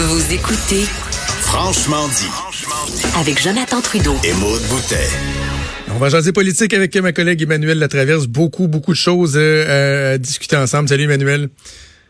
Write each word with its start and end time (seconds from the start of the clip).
Vous 0.00 0.32
écoutez 0.32 0.84
Franchement 1.42 2.06
dit. 2.06 3.18
avec 3.18 3.42
Jonathan 3.42 3.80
Trudeau. 3.80 4.14
Et 4.22 4.32
Maude 4.34 4.62
Boutet. 4.70 5.08
On 5.92 5.98
va 5.98 6.08
jaser 6.08 6.32
politique 6.32 6.72
avec 6.72 6.94
ma 6.98 7.10
collègue 7.12 7.42
Emmanuel 7.42 7.80
Latraverse. 7.80 8.28
Beaucoup, 8.28 8.68
beaucoup 8.68 8.92
de 8.92 8.96
choses 8.96 9.34
euh, 9.36 10.14
à 10.14 10.18
discuter 10.18 10.56
ensemble. 10.56 10.88
Salut 10.88 11.02
Emmanuel. 11.02 11.48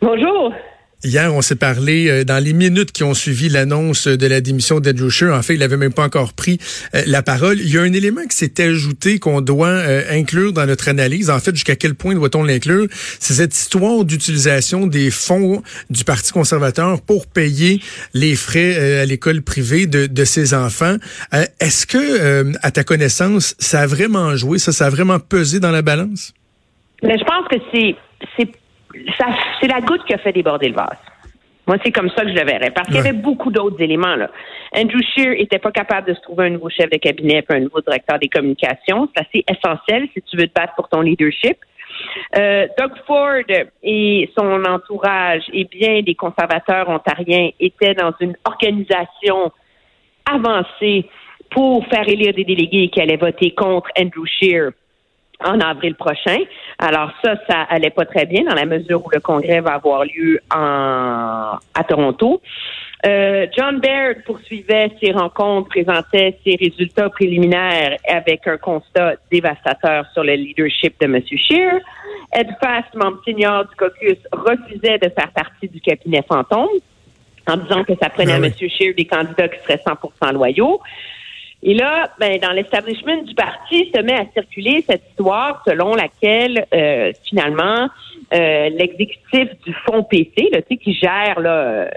Bonjour. 0.03 0.53
Hier, 1.05 1.33
on 1.33 1.43
s'est 1.43 1.55
parlé 1.55 2.09
euh, 2.09 2.25
dans 2.25 2.43
les 2.43 2.53
minutes 2.53 2.91
qui 2.91 3.05
ont 3.05 3.15
suivi 3.15 3.49
l'annonce 3.49 4.09
de 4.09 4.27
la 4.27 4.41
démission 4.41 4.81
d'Andrew 4.81 5.11
Scheer. 5.11 5.33
En 5.33 5.43
fait, 5.43 5.55
il 5.55 5.61
n'avait 5.61 5.77
même 5.77 5.93
pas 5.93 6.03
encore 6.03 6.33
pris 6.33 6.59
euh, 6.97 7.05
la 7.07 7.23
parole. 7.23 7.61
Il 7.61 7.73
y 7.73 7.79
a 7.79 7.83
un 7.83 7.93
élément 7.93 8.27
qui 8.29 8.37
s'est 8.37 8.61
ajouté 8.61 9.21
qu'on 9.21 9.41
doit 9.41 9.69
euh, 9.69 10.03
inclure 10.11 10.53
dans 10.53 10.67
notre 10.67 10.89
analyse. 10.89 11.31
En 11.31 11.39
fait, 11.39 11.55
jusqu'à 11.55 11.77
quel 11.77 11.95
point 11.95 12.17
doit-on 12.17 12.43
l'inclure? 12.43 12.89
C'est 13.21 13.35
cette 13.35 13.55
histoire 13.55 14.05
d'utilisation 14.05 14.89
des 14.89 15.13
fonds 15.13 15.63
du 15.89 16.03
Parti 16.03 16.33
conservateur 16.33 17.01
pour 17.01 17.29
payer 17.29 17.81
les 18.13 18.35
frais 18.35 18.99
à 18.99 19.05
l'école 19.05 19.43
privée 19.43 19.87
de, 19.87 20.07
de 20.07 20.25
ses 20.25 20.53
enfants. 20.53 20.97
Est-ce 21.61 21.87
que, 21.87 22.57
à 22.63 22.71
ta 22.73 22.83
connaissance, 22.83 23.55
ça 23.61 23.83
a 23.83 23.87
vraiment 23.87 24.35
joué, 24.35 24.59
ça, 24.59 24.73
ça 24.73 24.87
a 24.87 24.91
vraiment 24.91 25.21
pesé 25.21 25.61
dans 25.61 25.71
la 25.71 25.83
balance? 25.83 26.35
Mais 27.05 27.17
je 27.17 27.25
pense 27.25 27.47
que 27.49 27.57
c'est 27.73 28.49
c'est 29.61 29.69
la 29.69 29.81
goutte 29.81 30.05
qui 30.05 30.15
a 30.15 30.19
fait 30.19 30.33
déborder 30.33 30.69
le 30.69 30.75
vase. 30.75 30.99
Moi, 31.69 31.77
c'est 31.85 31.93
comme 31.93 32.09
ça 32.09 32.23
que 32.23 32.31
je 32.31 32.35
le 32.35 32.45
verrais. 32.45 32.71
Parce 32.71 32.89
qu'il 32.89 32.97
y 32.97 33.01
avait 33.01 33.13
beaucoup 33.13 33.51
d'autres 33.51 33.81
éléments. 33.83 34.17
Là. 34.17 34.31
Andrew 34.75 35.01
Scheer 35.03 35.39
était 35.39 35.59
pas 35.59 35.71
capable 35.71 36.09
de 36.09 36.15
se 36.15 36.21
trouver 36.23 36.47
un 36.47 36.51
nouveau 36.51 36.71
chef 36.71 36.89
de 36.89 36.97
cabinet 36.97 37.45
et 37.47 37.55
un 37.55 37.61
nouveau 37.61 37.83
directeur 37.83 38.19
des 38.19 38.29
communications. 38.29 39.07
C'est 39.15 39.21
assez 39.21 39.45
essentiel 39.47 40.09
si 40.15 40.23
tu 40.23 40.39
veux 40.39 40.47
te 40.47 40.55
battre 40.55 40.75
pour 40.77 40.89
ton 40.89 41.03
leadership. 41.03 41.59
Euh, 42.37 42.67
Doug 42.79 42.93
Ford 43.07 43.43
et 43.83 44.31
son 44.39 44.65
entourage 44.65 45.43
et 45.53 45.65
bien 45.65 46.01
des 46.01 46.15
conservateurs 46.15 46.89
ontariens 46.89 47.51
étaient 47.61 47.95
dans 47.95 48.13
une 48.21 48.37
organisation 48.45 49.53
avancée 50.31 51.09
pour 51.51 51.87
faire 51.89 52.09
élire 52.09 52.33
des 52.33 52.45
délégués 52.45 52.89
qui 52.89 53.01
allaient 53.01 53.17
voter 53.17 53.51
contre 53.51 53.91
Andrew 53.99 54.25
Scheer 54.27 54.71
en 55.45 55.61
avril 55.61 55.95
prochain. 55.95 56.39
Alors 56.79 57.13
ça, 57.23 57.35
ça 57.49 57.63
allait 57.69 57.91
pas 57.91 58.05
très 58.05 58.27
bien 58.27 58.45
dans 58.45 58.55
la 58.55 58.65
mesure 58.65 59.05
où 59.05 59.11
le 59.11 59.21
congrès 59.21 59.61
va 59.61 59.75
avoir 59.75 60.05
lieu 60.05 60.41
en, 60.55 61.59
à 61.75 61.85
Toronto. 61.89 62.41
Euh, 63.07 63.47
John 63.57 63.79
Baird 63.79 64.25
poursuivait 64.25 64.91
ses 65.01 65.13
rencontres, 65.13 65.69
présentait 65.69 66.37
ses 66.45 66.57
résultats 66.57 67.09
préliminaires 67.09 67.97
avec 68.09 68.47
un 68.49 68.57
constat 68.57 69.15
dévastateur 69.31 70.05
sur 70.13 70.25
le 70.25 70.35
leadership 70.35 70.95
de 71.01 71.07
M. 71.07 71.23
Scheer. 71.25 71.79
Ed 72.33 72.49
Fast, 72.61 72.93
membre 72.95 73.21
senior 73.25 73.67
du 73.67 73.77
caucus, 73.77 74.19
refusait 74.33 74.99
de 74.99 75.09
faire 75.11 75.31
partie 75.33 75.69
du 75.69 75.81
cabinet 75.81 76.25
fantôme 76.29 76.69
en 77.47 77.57
disant 77.57 77.85
que 77.85 77.95
ça 78.01 78.11
prenait 78.11 78.33
à 78.33 78.37
M. 78.37 78.53
Scheer 78.53 78.95
des 78.95 79.07
candidats 79.07 79.49
qui 79.49 79.61
seraient 79.63 79.83
100% 79.87 80.33
loyaux. 80.33 80.81
Et 81.63 81.75
là, 81.75 82.11
ben, 82.21 82.39
dans 82.39 82.53
l'establishment 82.53 83.23
du 83.23 83.35
parti, 83.35 83.91
se 83.93 84.01
met 84.01 84.15
à 84.15 84.25
circuler 84.33 84.85
cette 84.89 85.03
histoire 85.11 85.63
selon 85.67 85.95
laquelle, 85.97 86.67
euh, 86.73 87.13
finalement, 87.29 87.89
euh, 88.33 88.69
l'exécutif 88.69 89.49
du 89.67 89.75
fonds 89.85 90.05
PC, 90.05 90.51
là, 90.53 90.61
qui 90.63 90.95
gère 90.95 91.41
là, 91.41 91.89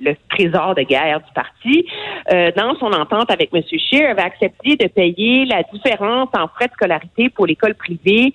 le 0.00 0.14
trésor 0.30 0.76
de 0.76 0.82
guerre 0.82 1.20
du 1.20 1.32
parti, 1.32 1.86
euh, 2.32 2.52
dans 2.56 2.76
son 2.76 2.92
entente 2.92 3.30
avec 3.32 3.50
M. 3.52 3.62
Scheer, 3.66 4.08
avait 4.10 4.22
accepté 4.22 4.76
de 4.76 4.86
payer 4.86 5.46
la 5.46 5.64
différence 5.64 6.28
en 6.34 6.46
frais 6.46 6.68
de 6.68 6.72
scolarité 6.72 7.28
pour 7.28 7.46
l'école 7.46 7.74
privée 7.74 8.32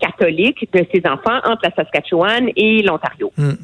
catholique 0.00 0.68
de 0.72 0.84
ses 0.92 1.02
enfants 1.08 1.38
entre 1.44 1.62
la 1.62 1.70
Saskatchewan 1.76 2.50
et 2.56 2.82
l'Ontario. 2.82 3.32
Hmm. 3.36 3.54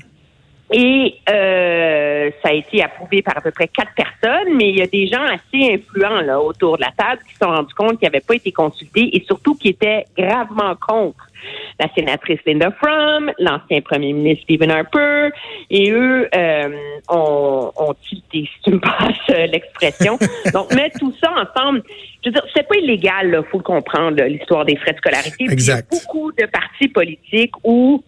Et 0.72 1.16
euh, 1.28 2.30
ça 2.42 2.50
a 2.50 2.52
été 2.52 2.82
approuvé 2.82 3.22
par 3.22 3.36
à 3.36 3.40
peu 3.40 3.50
près 3.50 3.68
quatre 3.68 3.92
personnes, 3.94 4.54
mais 4.54 4.68
il 4.68 4.78
y 4.78 4.82
a 4.82 4.86
des 4.86 5.08
gens 5.08 5.24
assez 5.24 5.74
influents 5.74 6.20
là 6.20 6.40
autour 6.40 6.76
de 6.76 6.82
la 6.82 6.92
table 6.96 7.22
qui 7.26 7.34
se 7.34 7.40
sont 7.40 7.50
rendus 7.50 7.74
compte 7.74 7.98
qu'ils 7.98 8.06
n'avaient 8.06 8.20
pas 8.20 8.36
été 8.36 8.52
consultés 8.52 9.16
et 9.16 9.24
surtout 9.26 9.56
qui 9.56 9.70
étaient 9.70 10.04
gravement 10.16 10.76
contre 10.76 11.26
la 11.80 11.88
sénatrice 11.94 12.38
Linda 12.46 12.70
Fromm, 12.70 13.32
l'ancien 13.38 13.80
premier 13.80 14.12
ministre 14.12 14.44
Stephen 14.44 14.70
Harper, 14.70 15.30
et 15.70 15.90
eux 15.90 16.28
euh, 16.34 16.68
ont, 17.08 17.72
ont 17.76 17.94
tilté, 18.08 18.48
si 18.54 18.62
tu 18.62 18.70
me 18.72 18.78
passes 18.78 19.48
l'expression. 19.50 20.18
Donc, 20.52 20.72
mettre 20.74 20.98
tout 20.98 21.14
ça 21.20 21.32
ensemble, 21.32 21.82
je 22.22 22.28
veux 22.28 22.32
dire, 22.34 22.44
c'est 22.54 22.68
pas 22.68 22.76
illégal, 22.76 23.40
il 23.42 23.50
faut 23.50 23.58
le 23.58 23.64
comprendre, 23.64 24.22
l'histoire 24.22 24.64
des 24.64 24.76
frais 24.76 24.92
de 24.92 24.98
scolarité. 24.98 25.44
Exact. 25.44 25.88
Il 25.90 25.96
y 25.96 25.98
a 25.98 26.02
beaucoup 26.02 26.32
de 26.32 26.46
partis 26.46 26.88
politiques 26.88 27.54
où 27.64 28.04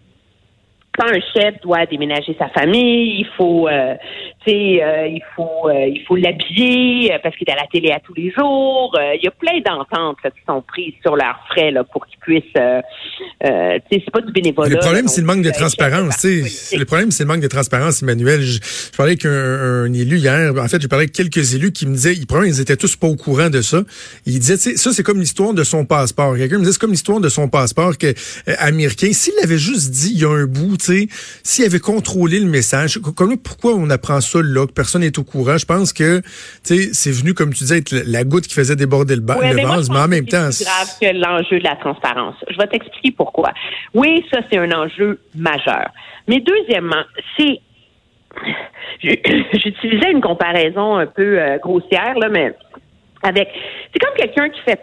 quand 0.96 1.08
un 1.08 1.20
chef 1.34 1.60
doit 1.62 1.86
déménager 1.86 2.36
sa 2.38 2.48
famille, 2.48 3.20
il 3.20 3.26
faut, 3.36 3.68
euh, 3.68 3.94
euh, 4.50 5.06
il 5.06 5.22
faut, 5.34 5.68
euh, 5.68 5.86
il 5.86 6.02
faut 6.06 6.16
l'habiller 6.16 7.16
parce 7.22 7.36
qu'il 7.36 7.48
est 7.48 7.52
à 7.52 7.56
la 7.56 7.66
télé 7.66 7.90
à 7.90 8.00
tous 8.00 8.14
les 8.14 8.30
jours. 8.30 8.96
il 9.14 9.22
y 9.22 9.28
a 9.28 9.30
plein 9.30 9.60
d'ententes 9.60 10.18
qui 10.22 10.40
sont 10.46 10.62
prises 10.62 10.94
sur 11.02 11.16
leurs 11.16 11.38
frais 11.50 11.70
là, 11.70 11.84
pour 11.84 12.06
qu'ils 12.06 12.18
puissent, 12.18 12.42
tu 12.52 13.48
sais, 13.48 13.82
c'est 13.90 14.10
pas 14.10 14.20
du 14.20 14.32
bénévolat. 14.32 14.68
Le 14.68 14.78
problème, 14.78 15.08
c'est 15.08 15.20
le 15.20 15.26
manque 15.26 15.42
de 15.42 15.50
transparence. 15.50 16.24
Le 16.24 16.84
problème, 16.84 17.10
c'est 17.10 17.24
le 17.24 17.28
manque 17.28 17.42
de 17.42 17.48
transparence, 17.48 18.02
Emmanuel. 18.02 18.42
Je, 18.42 18.60
parlais 18.96 19.12
avec 19.12 19.24
un, 19.24 19.92
élu 19.92 20.18
hier. 20.18 20.52
En 20.56 20.68
fait, 20.68 20.80
j'ai 20.80 20.88
parlé 20.88 21.04
avec 21.04 21.12
quelques 21.12 21.54
élus 21.54 21.72
qui 21.72 21.86
me 21.86 21.94
disaient, 21.94 22.14
ils, 22.14 22.26
ils 22.46 22.60
étaient 22.60 22.76
tous 22.76 22.96
pas 22.96 23.06
au 23.06 23.16
courant 23.16 23.50
de 23.50 23.62
ça. 23.62 23.82
Ils 24.26 24.38
disaient, 24.38 24.56
ça 24.56 24.92
c'est 24.92 25.02
comme 25.02 25.20
l'histoire 25.20 25.54
de 25.54 25.64
son 25.64 25.84
passeport. 25.84 26.36
Quelqu'un 26.36 26.56
me 26.56 26.60
disait, 26.60 26.72
c'est 26.72 26.80
comme 26.80 26.90
l'histoire 26.90 27.20
de 27.20 27.28
son 27.28 27.48
passeport 27.48 27.96
que, 27.96 28.14
américain. 28.58 29.08
S'il 29.12 29.34
avait 29.42 29.58
juste 29.58 29.90
dit, 29.90 30.12
il 30.14 30.20
y 30.20 30.24
a 30.24 30.30
un 30.30 30.46
bout 30.46 30.72
s'il 31.42 31.64
avait 31.64 31.78
contrôlé 31.78 32.40
le 32.40 32.46
message, 32.46 32.98
pourquoi 32.98 33.74
on 33.74 33.90
apprend 33.90 34.20
ça 34.20 34.31
là, 34.40 34.66
que 34.66 34.72
personne 34.72 35.02
n'est 35.02 35.18
au 35.18 35.24
courant? 35.24 35.58
Je 35.58 35.66
pense 35.66 35.92
que 35.92 36.22
c'est 36.62 37.10
venu, 37.10 37.34
comme 37.34 37.52
tu 37.52 37.60
disais, 37.60 37.78
être 37.78 37.94
la 38.06 38.24
goutte 38.24 38.46
qui 38.46 38.54
faisait 38.54 38.76
déborder 38.76 39.16
le, 39.16 39.22
vase, 39.22 39.90
mais 39.90 39.98
en 39.98 40.08
même 40.08 40.26
temps. 40.26 40.50
C'est 40.50 40.64
grave 40.64 40.88
que 41.00 41.18
l'enjeu 41.18 41.58
de 41.58 41.64
la 41.64 41.76
transparence. 41.76 42.36
Je 42.50 42.56
vais 42.56 42.66
t'expliquer 42.66 43.12
pourquoi. 43.12 43.52
Oui, 43.94 44.24
ça, 44.32 44.40
c'est 44.50 44.58
un 44.58 44.70
enjeu 44.72 45.18
majeur. 45.34 45.88
Mais 46.28 46.40
deuxièmement, 46.40 47.04
c'est 47.36 47.60
j'utilisais 49.02 50.10
une 50.10 50.20
comparaison 50.20 50.96
un 50.96 51.06
peu 51.06 51.40
euh, 51.40 51.58
grossière, 51.58 52.18
là, 52.18 52.28
mais 52.28 52.54
avec. 53.22 53.48
C'est 53.92 53.98
comme 53.98 54.14
quelqu'un 54.16 54.48
qui 54.48 54.60
fait 54.62 54.80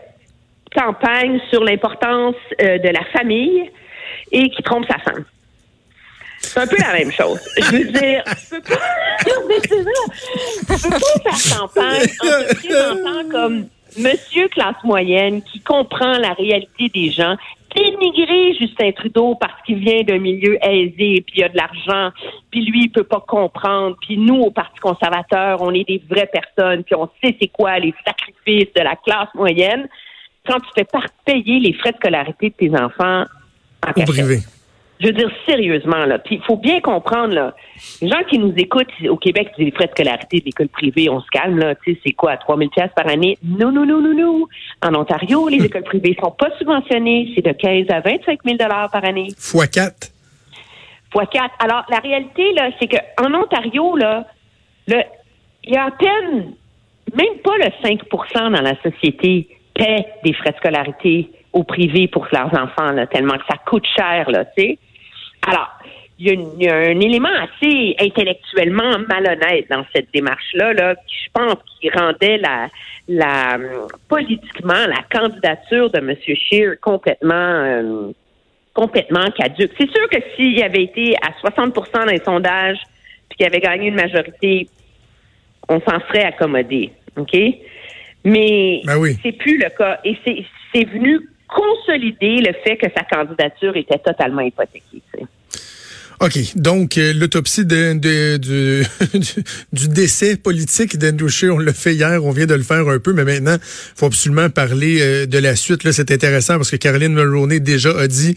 campagne 0.76 1.40
sur 1.50 1.64
l'importance 1.64 2.36
euh, 2.62 2.78
de 2.78 2.90
la 2.90 3.04
famille 3.06 3.72
et 4.31 4.50
qui 4.50 4.62
trompe 4.64 4.86
sa 4.90 5.00
femme. 5.00 5.26
C'est 6.41 6.59
un 6.59 6.67
peu 6.67 6.77
la 6.77 6.94
même 6.94 7.11
chose. 7.11 7.39
Je 7.57 7.72
veux 7.72 7.91
dire, 7.91 8.23
tu 8.25 8.50
peux 8.50 8.61
pas, 8.61 8.79
peux 10.67 10.89
pas 10.89 11.35
faire 11.35 11.59
campagne 11.59 12.07
en 12.22 12.44
te 12.47 12.55
présentant 12.55 13.29
comme 13.29 13.67
monsieur 13.97 14.47
classe 14.50 14.81
moyenne 14.83 15.41
qui 15.41 15.59
comprend 15.59 16.17
la 16.17 16.33
réalité 16.33 16.89
des 16.89 17.11
gens, 17.11 17.35
dénigrer 17.75 18.53
Justin 18.59 18.91
Trudeau 18.91 19.35
parce 19.35 19.61
qu'il 19.66 19.79
vient 19.79 20.01
d'un 20.03 20.19
milieu 20.19 20.57
aisé, 20.63 21.23
puis 21.25 21.35
il 21.38 21.44
a 21.44 21.50
de 21.50 21.57
l'argent, 21.57 22.11
puis 22.51 22.66
lui, 22.66 22.83
il 22.83 22.91
peut 22.91 23.03
pas 23.03 23.23
comprendre, 23.25 23.95
puis 24.01 24.17
nous, 24.17 24.41
au 24.41 24.51
Parti 24.51 24.79
conservateur, 24.79 25.61
on 25.61 25.73
est 25.73 25.88
des 25.88 26.01
vraies 26.09 26.29
personnes, 26.31 26.83
puis 26.83 26.95
on 26.95 27.09
sait 27.23 27.35
c'est 27.39 27.47
quoi 27.47 27.79
les 27.79 27.94
sacrifices 28.06 28.73
de 28.75 28.81
la 28.81 28.95
classe 28.95 29.29
moyenne. 29.35 29.88
Quand 30.47 30.59
tu 30.59 30.69
fais 30.75 30.88
payer 31.25 31.59
les 31.59 31.73
frais 31.73 31.91
de 31.91 31.97
scolarité 31.97 32.50
de 32.50 32.56
tes 32.56 32.71
enfants 32.75 33.25
en 33.85 34.06
privé. 34.06 34.39
Je 35.00 35.08
veux 35.08 35.14
dire 35.14 35.32
sérieusement 35.46 36.06
là. 36.06 36.20
Puis 36.20 36.36
il 36.36 36.42
faut 36.44 36.58
bien 36.58 36.82
comprendre 36.82 37.34
là. 37.34 37.56
Les 38.02 38.10
gens 38.10 38.22
qui 38.30 38.38
nous 38.38 38.54
écoutent 38.58 38.92
au 39.10 39.16
Québec, 39.16 39.52
les 39.58 39.72
frais 39.72 39.86
de 39.86 39.92
scolarité 39.92 40.40
de 40.40 40.46
l'école 40.46 40.68
privée, 40.68 41.10
on 41.10 41.22
se 41.22 41.28
calme 41.32 41.58
là. 41.58 41.76
Tu 41.76 41.94
sais, 41.94 42.00
c'est 42.06 42.12
quoi, 42.12 42.36
3000 42.36 42.70
pièces 42.70 42.92
par 42.96 43.08
année? 43.08 43.38
Non, 43.44 43.72
non, 43.72 43.86
non, 43.86 44.02
non, 44.02 44.14
non. 44.14 44.48
En 44.84 44.96
Ontario, 44.96 45.48
les 45.48 45.64
écoles 45.64 45.84
privées 45.84 46.18
sont 46.22 46.32
pas 46.32 46.50
subventionnées. 46.58 47.32
C'est 47.34 47.46
de 47.46 47.54
15 47.54 47.86
à 47.90 48.02
25 48.02 48.40
000 48.44 48.58
dollars 48.58 48.90
par 48.92 49.06
année. 49.06 49.28
Fois 49.38 49.68
4. 49.68 50.10
Fois 51.14 51.26
4. 51.26 51.46
Alors 51.60 51.86
la 51.90 52.00
réalité 52.00 52.52
là, 52.54 52.70
c'est 52.80 52.88
que 52.88 52.98
en 53.24 53.34
Ontario 53.34 53.95
là, 53.95 54.25
le, 54.88 54.98
il 55.63 55.74
y 55.74 55.78
a 55.78 55.86
à 55.86 55.92
peine, 55.92 56.54
même 57.16 57.38
pas 57.44 57.57
le 57.57 57.88
5% 57.88 58.52
dans 58.52 58.62
la 58.62 58.75
société 58.81 59.48
paie 59.74 60.06
des 60.25 60.34
frais 60.34 60.52
de 60.52 60.57
scolarité 60.57 61.31
au 61.54 61.63
privé 61.63 62.07
pour 62.07 62.28
leurs 62.31 62.54
enfants, 62.54 62.92
là, 62.92 63.07
tellement 63.07 63.38
que 63.38 63.45
ça 63.50 63.57
coûte 63.66 63.86
cher, 63.95 64.30
là, 64.30 64.45
tu 64.45 64.62
sais. 64.62 64.80
Alors, 65.50 65.69
il 66.19 66.48
y, 66.60 66.68
a 66.68 66.75
un 66.75 67.00
élément 67.00 67.30
assez 67.30 67.96
intellectuellement 67.98 69.00
malhonnête 69.07 69.68
dans 69.69 69.86
cette 69.96 70.10
démarche-là, 70.13 70.74
là, 70.74 70.96
qui 71.07 71.16
je 71.25 71.30
pense 71.31 71.56
qui 71.80 71.90
rendait 71.90 72.38
la, 72.38 72.68
la 73.07 73.57
politiquement 74.10 74.74
la 74.74 75.01
candidature 75.10 75.90
de 75.90 76.00
M. 76.00 76.16
Scheer 76.18 76.80
complètement 76.81 77.34
euh, 77.36 78.12
complètement 78.74 79.25
caduque. 79.31 79.72
C'est 79.80 79.90
sûr 79.90 80.10
que 80.10 80.18
s'il 80.36 80.62
avait 80.62 80.84
été 80.84 81.16
à 81.22 81.31
60% 81.48 81.72
dans 81.94 82.06
les 82.06 82.19
sondages 82.19 82.80
puis 83.30 83.38
qu'il 83.38 83.45
avait 83.45 83.60
gagné 83.60 83.88
une 83.88 83.95
majorité, 83.95 84.68
on 85.69 85.80
s'en 85.81 86.00
serait 86.07 86.24
accommodé, 86.24 86.92
OK? 87.16 87.38
Mais 88.25 88.81
ben 88.86 88.98
oui. 88.98 89.18
c'est 89.24 89.31
plus 89.31 89.57
le 89.57 89.69
cas. 89.69 90.00
Et 90.04 90.18
c'est 90.74 90.84
venu 90.86 91.19
consolider 91.48 92.42
le 92.42 92.54
fait 92.63 92.78
que 92.78 92.88
sa 92.95 93.04
candidature 93.04 93.75
était 93.75 93.98
totalement 93.98 94.42
hypothéquée. 94.42 95.02
OK. 96.21 96.38
Donc, 96.57 96.98
euh, 96.98 97.13
l'autopsie 97.13 97.66
de, 97.66 97.94
de, 97.94 98.38
du, 99.18 99.44
du 99.71 99.88
décès 99.88 100.36
politique 100.36 100.98
d'Andrew 100.98 101.30
Scheer, 101.30 101.56
on 101.56 101.60
l'a 101.60 101.71
fait 101.71 101.95
hier, 101.95 102.25
on 102.25 102.31
vient 102.31 102.45
de 102.45 102.56
le 102.56 102.63
faire 102.63 102.89
un 102.89 103.00
peu, 103.00 103.13
mais 103.13 103.24
maintenant, 103.24 103.56
faut 103.95 104.07
absolument 104.07 104.50
parler 104.50 104.98
euh, 105.00 105.25
de 105.25 105.38
la 105.38 105.56
suite. 105.56 105.86
Là, 105.86 105.94
c'est 105.94 106.12
intéressant 106.12 106.57
parce 106.57 106.71
que 106.71 106.75
Caroline 106.75 107.13
Mulroney 107.13 107.62
déjà 107.62 107.98
a 107.98 108.07
dit 108.07 108.36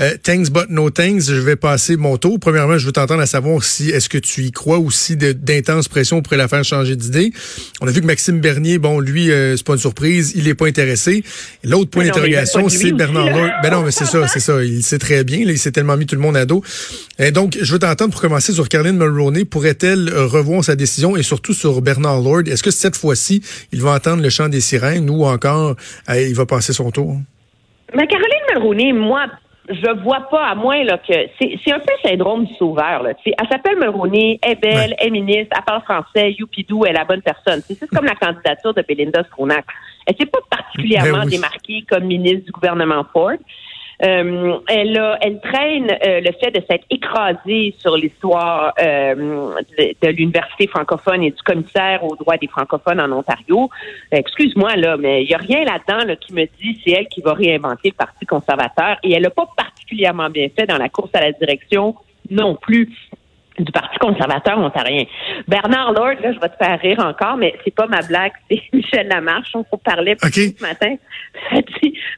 euh, 0.00 0.14
Thanks 0.22 0.50
but 0.50 0.68
no 0.68 0.90
thanks, 0.90 1.22
je 1.22 1.34
vais 1.34 1.56
passer 1.56 1.96
mon 1.96 2.18
tour. 2.18 2.38
Premièrement, 2.38 2.76
je 2.76 2.84
veux 2.84 2.92
t'entendre 2.92 3.22
à 3.22 3.26
savoir 3.26 3.64
si 3.64 3.88
est-ce 3.88 4.10
que 4.10 4.18
tu 4.18 4.42
y 4.42 4.52
crois 4.52 4.78
aussi 4.78 5.16
d'intenses 5.16 5.88
pressions 5.88 6.20
pour 6.20 6.36
la 6.36 6.48
faire 6.48 6.64
changer 6.64 6.96
d'idée. 6.96 7.32
On 7.80 7.88
a 7.88 7.90
vu 7.90 8.02
que 8.02 8.06
Maxime 8.06 8.40
Bernier, 8.40 8.78
bon, 8.78 9.00
lui, 9.00 9.28
c'est 9.28 9.64
pas 9.64 9.72
une 9.72 9.78
surprise, 9.78 10.32
il 10.34 10.48
est 10.48 10.54
pas 10.54 10.66
intéressé. 10.66 11.24
L'autre 11.64 11.90
point 11.90 12.04
d'interrogation, 12.04 12.68
c'est 12.68 12.92
Bernard 12.92 13.30
Lord. 13.30 13.50
Ben 13.62 13.70
non, 13.70 13.82
mais 13.82 13.90
c'est 13.90 14.06
ça, 14.06 14.28
c'est 14.28 14.40
ça. 14.40 14.62
Il 14.62 14.82
sait 14.82 14.98
très 14.98 15.24
bien, 15.24 15.44
là, 15.44 15.52
il 15.52 15.58
s'est 15.58 15.72
tellement 15.72 15.96
mis 15.96 16.06
tout 16.06 16.14
le 16.14 16.20
monde 16.20 16.36
à 16.36 16.44
dos. 16.44 16.62
Et 17.24 17.30
donc, 17.30 17.56
je 17.60 17.72
veux 17.72 17.78
t'entendre 17.78 18.10
pour 18.10 18.20
commencer 18.20 18.52
sur 18.52 18.68
Caroline 18.68 18.96
Mulroney. 18.96 19.44
Pourrait-elle 19.44 20.10
revoir 20.12 20.64
sa 20.64 20.74
décision 20.74 21.16
et 21.16 21.22
surtout 21.22 21.52
sur 21.52 21.80
Bernard 21.80 22.20
Lord? 22.20 22.48
Est-ce 22.48 22.64
que 22.64 22.72
cette 22.72 22.96
fois-ci, 22.96 23.42
il 23.70 23.80
va 23.80 23.92
entendre 23.92 24.24
le 24.24 24.28
chant 24.28 24.48
des 24.48 24.60
sirènes 24.60 25.08
ou 25.08 25.24
encore 25.24 25.76
euh, 26.08 26.28
il 26.28 26.34
va 26.34 26.46
passer 26.46 26.72
son 26.72 26.90
tour? 26.90 27.14
Mais 27.94 28.08
Caroline 28.08 28.42
Mulroney, 28.52 28.92
moi, 28.92 29.26
je 29.68 30.02
vois 30.02 30.26
pas, 30.32 30.46
à 30.48 30.56
moins 30.56 30.82
là, 30.82 30.98
que 30.98 31.14
c'est 31.38 31.72
un 31.72 31.78
peu 31.78 31.92
le 32.02 32.08
syndrome 32.10 32.44
du 32.44 32.54
sauveur. 32.56 33.04
Là. 33.04 33.12
Elle 33.24 33.48
s'appelle 33.48 33.78
Mulroney, 33.78 34.40
elle 34.42 34.50
est 34.50 34.60
belle, 34.60 34.94
elle 34.98 35.06
est 35.06 35.10
ministre, 35.10 35.56
elle 35.56 35.64
parle 35.64 35.82
français, 35.82 36.34
Youpidou, 36.36 36.84
elle 36.86 36.96
est 36.96 36.98
la 36.98 37.04
bonne 37.04 37.22
personne. 37.22 37.62
C'est 37.68 37.86
comme 37.86 38.04
la 38.04 38.16
candidature 38.16 38.74
de 38.74 38.82
Belinda 38.82 39.22
Stronach. 39.26 39.64
Elle 40.06 40.16
s'est 40.16 40.26
pas 40.26 40.40
particulièrement 40.50 41.22
ben 41.22 41.28
démarquée 41.28 41.84
comme 41.88 42.02
ministre 42.02 42.46
du 42.46 42.50
gouvernement 42.50 43.06
Ford. 43.12 43.38
Euh, 44.04 44.58
elle, 44.66 44.98
a, 44.98 45.16
elle 45.20 45.40
traîne 45.40 45.90
euh, 45.90 46.20
le 46.20 46.32
fait 46.32 46.50
de 46.50 46.60
s'être 46.68 46.84
écrasée 46.90 47.74
sur 47.78 47.96
l'histoire 47.96 48.74
euh, 48.80 49.54
de, 49.78 50.08
l'université 50.08 50.66
francophone 50.66 51.22
et 51.22 51.30
du 51.30 51.42
commissaire 51.42 52.02
aux 52.02 52.16
droits 52.16 52.36
des 52.36 52.48
francophones 52.48 53.00
en 53.00 53.12
Ontario. 53.12 53.70
Excuse-moi 54.10 54.74
là, 54.76 54.96
mais 54.96 55.22
il 55.22 55.30
y 55.30 55.34
a 55.34 55.38
rien 55.38 55.64
là-dedans 55.64 56.14
qui 56.20 56.34
me 56.34 56.44
dit 56.44 56.80
c'est 56.84 56.92
elle 56.92 57.06
qui 57.08 57.20
va 57.20 57.32
réinventer 57.32 57.90
le 57.90 57.94
Parti 57.94 58.26
conservateur 58.26 58.96
et 59.04 59.12
elle 59.12 59.22
n'a 59.22 59.30
pas 59.30 59.48
particulièrement 59.56 60.30
bien 60.30 60.48
fait 60.48 60.66
dans 60.66 60.78
la 60.78 60.88
course 60.88 61.10
à 61.14 61.20
la 61.20 61.32
direction 61.32 61.94
non 62.30 62.56
plus 62.56 62.88
du 63.58 63.72
Parti 63.72 63.98
conservateur 63.98 64.58
ontarien. 64.58 65.04
Bernard 65.48 65.92
Lord, 65.92 66.14
là, 66.22 66.32
je 66.32 66.40
vais 66.40 66.48
te 66.48 66.56
faire 66.56 66.78
rire 66.80 66.98
encore, 67.00 67.36
mais 67.36 67.54
c'est 67.64 67.74
pas 67.74 67.86
ma 67.86 68.00
blague, 68.00 68.32
c'est 68.50 68.62
Michel 68.72 69.08
Lamarche, 69.08 69.50
on 69.54 69.64
parlait 69.78 70.16
plus 70.16 70.54
ce 70.56 70.62
matin. 70.62 70.94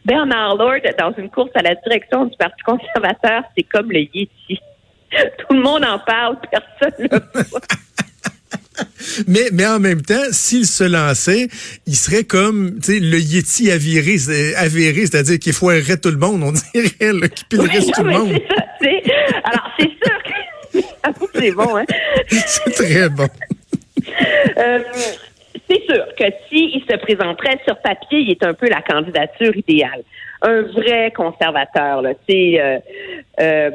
Bernard 0.04 0.56
Lord, 0.56 0.80
dans 0.98 1.12
une 1.16 1.30
course 1.30 1.50
à 1.54 1.62
la 1.62 1.74
direction 1.74 2.26
du 2.26 2.36
Parti 2.36 2.62
conservateur, 2.64 3.42
c'est 3.56 3.64
comme 3.64 3.90
le 3.90 4.00
Yeti. 4.00 4.60
Tout 5.38 5.54
le 5.54 5.62
monde 5.62 5.84
en 5.84 5.98
parle, 6.00 6.36
personne 6.50 7.06
ne 7.06 7.16
le 7.16 7.42
voit. 7.50 7.60
mais, 9.28 9.48
mais 9.52 9.66
en 9.66 9.78
même 9.78 10.02
temps, 10.02 10.24
s'il 10.30 10.66
se 10.66 10.84
lançait, 10.84 11.48
il 11.86 11.94
serait 11.94 12.24
comme 12.24 12.78
le 12.88 13.18
Yeti 13.18 13.70
avéré, 13.70 14.16
avéré 14.56 15.06
c'est-à-dire 15.06 15.38
qu'il 15.38 15.52
foirerait 15.52 15.98
tout 15.98 16.10
le 16.10 16.16
monde, 16.16 16.42
on 16.42 16.52
dirait, 16.52 16.90
qu'il 17.30 17.46
pillerait 17.48 17.80
tout 17.80 18.02
le 18.02 18.10
monde. 18.10 18.32
alors, 19.44 19.70
c'est 19.78 19.90
sûr 20.04 20.13
c'est 21.40 21.52
bon, 21.52 21.76
hein? 21.76 21.84
c'est 22.28 22.70
très 22.70 23.08
bon. 23.08 23.26
Euh, 24.56 24.78
c'est 25.68 25.82
sûr 25.84 26.04
que 26.18 26.24
s'il 26.48 26.82
se 26.82 26.96
présenterait 26.96 27.58
sur 27.66 27.76
papier, 27.78 28.20
il 28.20 28.30
est 28.30 28.44
un 28.44 28.54
peu 28.54 28.68
la 28.68 28.82
candidature 28.82 29.56
idéale. 29.56 30.02
Un 30.42 30.62
vrai 30.62 31.10
conservateur, 31.16 32.02
là, 32.02 32.12
tu 32.28 32.58
euh, 32.58 32.78
euh, 33.40 33.70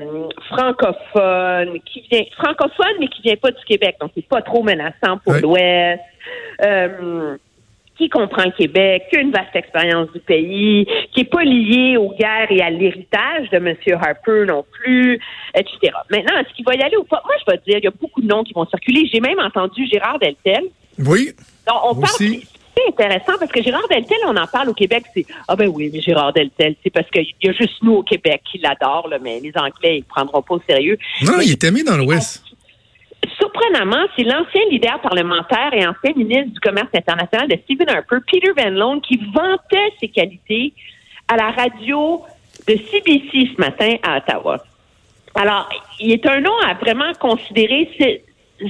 francophone, 0.48 1.80
qui 1.86 2.06
vient 2.12 2.24
francophone 2.38 2.96
mais 3.00 3.08
qui 3.08 3.24
vient 3.24 3.38
pas 3.38 3.52
du 3.52 3.64
Québec, 3.66 3.96
donc 4.00 4.12
c'est 4.16 4.28
pas 4.28 4.42
trop 4.42 4.62
menaçant 4.62 5.18
pour 5.24 5.34
l'Ouest. 5.34 6.02
Euh, 6.64 7.38
qui 8.00 8.10
comprend 8.10 8.50
Québec, 8.52 9.04
qui 9.10 9.18
a 9.18 9.20
une 9.20 9.32
vaste 9.32 9.54
expérience 9.54 10.10
du 10.14 10.22
pays, 10.22 10.88
qui 11.14 11.22
est 11.22 11.30
pas 11.30 11.44
lié 11.44 11.98
aux 11.98 12.14
guerres 12.14 12.50
et 12.50 12.62
à 12.62 12.70
l'héritage 12.70 13.50
de 13.52 13.58
M. 13.58 13.76
Harper 14.02 14.46
non 14.48 14.66
plus, 14.72 15.20
etc. 15.54 15.94
Maintenant, 16.10 16.40
est-ce 16.40 16.56
qu'il 16.56 16.66
va 16.66 16.76
y 16.76 16.82
aller 16.82 16.96
ou 16.96 17.04
pas? 17.04 17.22
Moi, 17.26 17.36
je 17.46 17.52
vais 17.52 17.58
te 17.58 17.66
dire, 17.66 17.78
il 17.80 17.84
y 17.84 17.88
a 17.88 17.92
beaucoup 17.92 18.22
de 18.22 18.28
noms 18.28 18.44
qui 18.44 18.54
vont 18.54 18.66
circuler. 18.68 19.08
J'ai 19.14 19.20
même 19.20 19.40
entendu 19.40 19.86
Gérard 19.86 20.18
Deltel. 20.18 20.64
Oui. 20.98 21.32
Donc, 21.68 21.78
on 21.84 21.96
parle, 21.96 22.14
c'est 22.18 22.88
intéressant 22.88 23.34
parce 23.38 23.52
que 23.52 23.62
Gérard 23.62 23.88
Deltel, 23.90 24.18
on 24.26 24.38
en 24.38 24.48
parle 24.48 24.70
au 24.70 24.74
Québec, 24.74 25.04
c'est 25.14 25.26
ah 25.50 25.58
ben 25.58 25.68
oui, 25.68 25.90
mais 25.92 26.00
Gérard 26.00 26.32
Deltel, 26.32 26.76
c'est 26.82 26.90
parce 26.90 27.10
qu'il 27.10 27.28
y 27.44 27.50
a 27.50 27.52
juste 27.52 27.84
nous 27.84 27.96
au 27.96 28.04
Québec 28.04 28.42
qui 28.50 28.60
l'adorent, 28.60 29.10
mais 29.22 29.42
les 29.42 29.52
Anglais, 29.56 29.98
ils 29.98 30.04
prendront 30.04 30.42
pas 30.42 30.56
au 30.56 30.62
sérieux. 30.66 30.98
Non, 31.24 31.42
il 31.42 31.52
est 31.52 31.64
aimé 31.66 31.84
dans 31.84 31.98
l'Ouest 31.98 32.44
surprenamment, 33.40 34.06
c'est 34.16 34.24
l'ancien 34.24 34.62
leader 34.70 35.00
parlementaire 35.02 35.74
et 35.74 35.86
ancien 35.88 36.14
ministre 36.16 36.54
du 36.54 36.60
Commerce 36.60 36.90
international 36.94 37.48
de 37.48 37.58
Stephen 37.64 37.90
Harper, 37.90 38.18
Peter 38.30 38.52
Van 38.56 38.70
Loan, 38.70 39.00
qui 39.00 39.18
vantait 39.34 39.94
ses 40.00 40.10
qualités 40.10 40.74
à 41.28 41.38
la 41.38 41.52
radio 41.52 42.22
de 42.68 42.74
CBC 42.74 43.52
ce 43.56 43.62
matin 43.62 43.96
à 44.04 44.18
Ottawa. 44.18 44.64
Alors, 45.36 45.70
il 46.00 46.12
est 46.12 46.26
un 46.26 46.42
nom 46.42 46.54
à 46.66 46.74
vraiment 46.74 47.14
considérer 47.20 47.90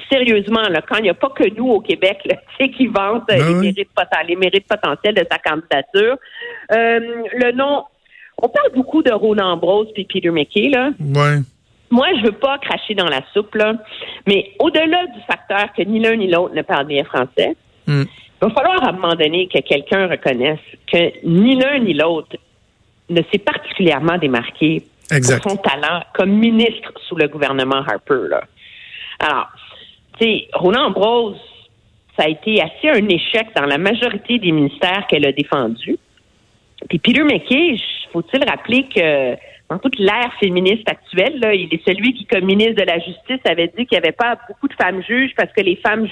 sérieusement, 0.10 0.68
là, 0.69 0.81
quand 0.88 0.98
il 0.98 1.04
n'y 1.04 1.10
a 1.10 1.16
pas 1.16 1.30
que 1.30 1.50
nous 1.56 1.68
au 1.68 1.81
Québec 1.81 2.19
là, 2.25 2.36
qui 2.68 2.88
vante 2.88 3.24
ben 3.27 3.39
les, 3.39 3.54
mérites, 3.56 3.89
les, 4.27 4.36
mérites, 4.36 4.68
potentiels 4.68 5.16
de 5.16 5.25
sa 5.30 5.39
candidature. 5.39 6.18
Euh, 6.71 7.00
le 7.33 7.51
nom, 7.54 7.86
on 8.38 8.50
parle 8.50 8.71
beaucoup 8.75 9.01
de 9.01 9.12
Roland 9.12 9.54
Ambrose 9.54 9.88
et 9.95 10.06
Peter 10.06 10.30
McKay, 10.30 10.69
là. 10.69 10.92
Ouais 11.00 11.39
moi, 11.91 12.07
je 12.18 12.25
veux 12.25 12.31
pas 12.31 12.57
cracher 12.59 12.94
dans 12.94 13.07
la 13.07 13.21
soupe, 13.33 13.56
là, 13.56 13.74
mais 14.27 14.51
au-delà 14.59 15.07
du 15.07 15.21
facteur 15.27 15.74
que 15.75 15.81
ni 15.83 16.00
l'un 16.00 16.15
ni 16.15 16.27
l'autre 16.27 16.53
ne 16.53 16.62
parle 16.62 16.86
bien 16.86 17.03
français, 17.03 17.56
hmm. 17.88 18.03
il 18.03 18.47
va 18.47 18.50
falloir 18.51 18.83
à 18.83 18.89
un 18.89 18.91
moment 18.94 19.15
donné 19.15 19.47
que 19.47 19.59
quelqu'un 19.59 20.07
reconnaisse 20.07 20.59
que 20.91 21.25
ni 21.25 21.56
l'un 21.56 21.80
ni 21.80 21.94
l'autre 21.94 22.38
ne 23.09 23.21
s'est 23.31 23.39
particulièrement 23.39 24.18
démarqué 24.18 24.83
pour 25.09 25.51
son 25.51 25.57
talent 25.57 26.03
comme 26.13 26.31
ministre 26.31 26.94
sous 27.07 27.15
le 27.15 27.27
gouvernement 27.27 27.83
Harper. 27.88 28.30
Là. 28.30 28.44
Alors, 29.19 29.47
tu 30.19 30.25
sais, 30.25 30.47
Roland 30.53 30.88
Ambrose, 30.88 31.38
ça 32.18 32.25
a 32.25 32.30
été 32.30 32.62
assez 32.62 32.89
un 32.89 33.07
échec 33.07 33.47
dans 33.56 33.65
la 33.65 33.77
majorité 33.77 34.38
des 34.38 34.51
ministères 34.51 35.07
qu'elle 35.07 35.25
a 35.25 35.31
défendus. 35.31 35.97
Puis 36.88 37.00
Peter 37.00 37.24
McKay, 37.24 37.80
faut-il 38.13 38.44
rappeler 38.47 38.83
que 38.83 39.35
dans 39.69 39.77
toute 39.77 40.00
l'ère 40.00 40.33
féministe 40.39 40.89
actuelle, 40.89 41.39
là, 41.39 41.54
il 41.54 41.71
est 41.71 41.86
celui 41.86 42.13
qui, 42.16 42.25
comme 42.25 42.44
ministre 42.44 42.81
de 42.81 42.88
la 42.88 42.98
Justice, 42.98 43.39
avait 43.45 43.68
dit 43.68 43.86
qu'il 43.86 44.00
n'y 44.00 44.04
avait 44.04 44.12
pas 44.12 44.36
beaucoup 44.48 44.68
de 44.68 44.74
femmes 44.74 45.04
juges 45.04 45.31
parce 45.38 45.51
que 45.54 45.62
les 45.62 45.76
femmes 45.76 46.07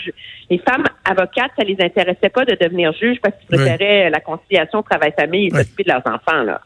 les 0.50 0.60
femmes 0.60 0.86
avocates, 1.06 1.52
ça 1.58 1.64
les 1.64 1.78
intéressait 1.80 2.30
pas 2.30 2.46
de 2.46 2.56
devenir 2.62 2.94
juges 2.94 3.18
parce 3.22 3.36
qu'ils 3.38 3.58
préféraient 3.58 4.12
la 4.12 4.20
conciliation 4.20 4.84
travail-famille 4.84 5.48
et 5.48 5.50
s'occuper 5.50 5.84
de 5.84 5.90
leurs 5.90 6.06
enfants. 6.06 6.44
Là. 6.44 6.62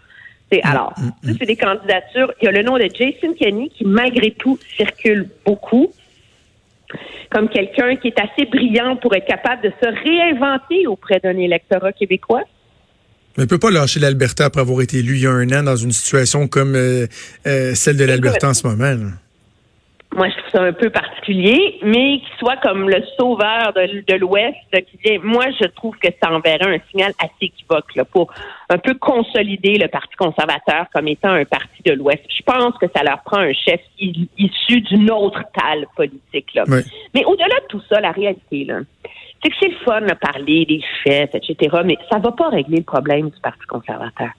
C'est, 0.52 0.60
mm, 0.60 0.70
alors, 0.70 0.94
mm, 0.98 1.30
mm. 1.30 1.36
c'est 1.40 1.46
des 1.46 1.56
candidatures. 1.56 2.34
Il 2.42 2.46
y 2.46 2.48
a 2.50 2.52
le 2.52 2.64
nom 2.64 2.78
de 2.78 2.90
Jason 2.94 3.34
Kenney 3.40 3.70
qui, 3.70 3.86
malgré 3.86 4.32
tout, 4.32 4.60
circule 4.76 5.30
beaucoup 5.46 5.92
comme 7.30 7.48
quelqu'un 7.48 7.96
qui 7.96 8.10
est 8.10 8.20
assez 8.20 8.46
brillant 8.46 8.98
pour 8.98 9.16
être 9.16 9.26
capable 9.26 9.62
de 9.62 9.72
se 9.82 9.88
réinventer 9.88 10.88
auprès 10.88 11.20
d'un 11.20 11.38
électorat 11.38 11.94
québécois. 11.94 12.44
Mais 13.38 13.44
ne 13.44 13.50
peut 13.50 13.60
pas 13.60 13.72
lâcher 13.72 14.00
l'Alberta 14.00 14.46
après 14.46 14.62
avoir 14.62 14.82
été 14.82 14.98
élu 14.98 15.16
il 15.16 15.22
y 15.22 15.28
a 15.28 15.32
un 15.32 15.50
an 15.52 15.64
dans 15.64 15.76
une 15.76 15.92
situation 15.92 16.48
comme 16.48 16.76
euh, 16.76 17.08
euh, 17.48 17.74
celle 17.76 17.98
de 17.98 18.06
l'Alberta 18.06 18.50
en 18.50 18.54
ce 18.54 18.68
moment. 18.68 19.12
Moi, 20.14 20.28
je 20.28 20.34
trouve 20.40 20.52
ça 20.52 20.64
un 20.64 20.74
peu 20.74 20.90
particulier, 20.90 21.80
mais 21.84 22.20
qu'il 22.20 22.38
soit 22.38 22.58
comme 22.58 22.90
le 22.90 23.02
sauveur 23.18 23.72
de, 23.74 24.16
l'Ouest, 24.16 24.58
qui 24.72 25.18
moi, 25.20 25.46
je 25.62 25.66
trouve 25.68 25.96
que 26.00 26.10
ça 26.22 26.30
enverrait 26.34 26.76
un 26.76 26.80
signal 26.90 27.14
assez 27.18 27.46
équivoque 27.46 27.96
là, 27.96 28.04
pour 28.04 28.34
un 28.70 28.78
peu 28.78 28.94
consolider 28.96 29.78
le 29.78 29.88
Parti 29.88 30.14
conservateur 30.18 30.88
comme 30.94 31.08
étant 31.08 31.32
un 31.32 31.46
parti 31.46 31.82
de 31.86 31.94
l'Ouest. 31.94 32.24
Je 32.28 32.44
pense 32.44 32.78
que 32.78 32.88
ça 32.94 33.04
leur 33.04 33.22
prend 33.24 33.38
un 33.38 33.54
chef 33.54 33.80
issu 33.98 34.82
d'une 34.82 35.10
autre 35.12 35.44
talle 35.54 35.88
politique. 35.96 36.54
Là. 36.56 36.66
Mais 37.14 37.24
au-delà 37.24 37.56
de 37.62 37.68
tout 37.70 37.82
ça, 37.88 38.02
la 38.02 38.12
réalité, 38.12 38.66
là, 38.66 38.80
c'est 39.42 39.50
que 39.50 39.56
c'est 39.60 39.70
le 39.70 39.78
fun 39.84 40.02
de 40.02 40.14
parler 40.14 40.66
des 40.66 40.82
faits, 41.04 41.36
etc., 41.36 41.78
mais 41.84 41.98
ça 42.10 42.18
ne 42.18 42.24
va 42.24 42.32
pas 42.32 42.50
régler 42.50 42.78
le 42.78 42.84
problème 42.84 43.30
du 43.30 43.40
Parti 43.42 43.66
conservateur. 43.68 44.30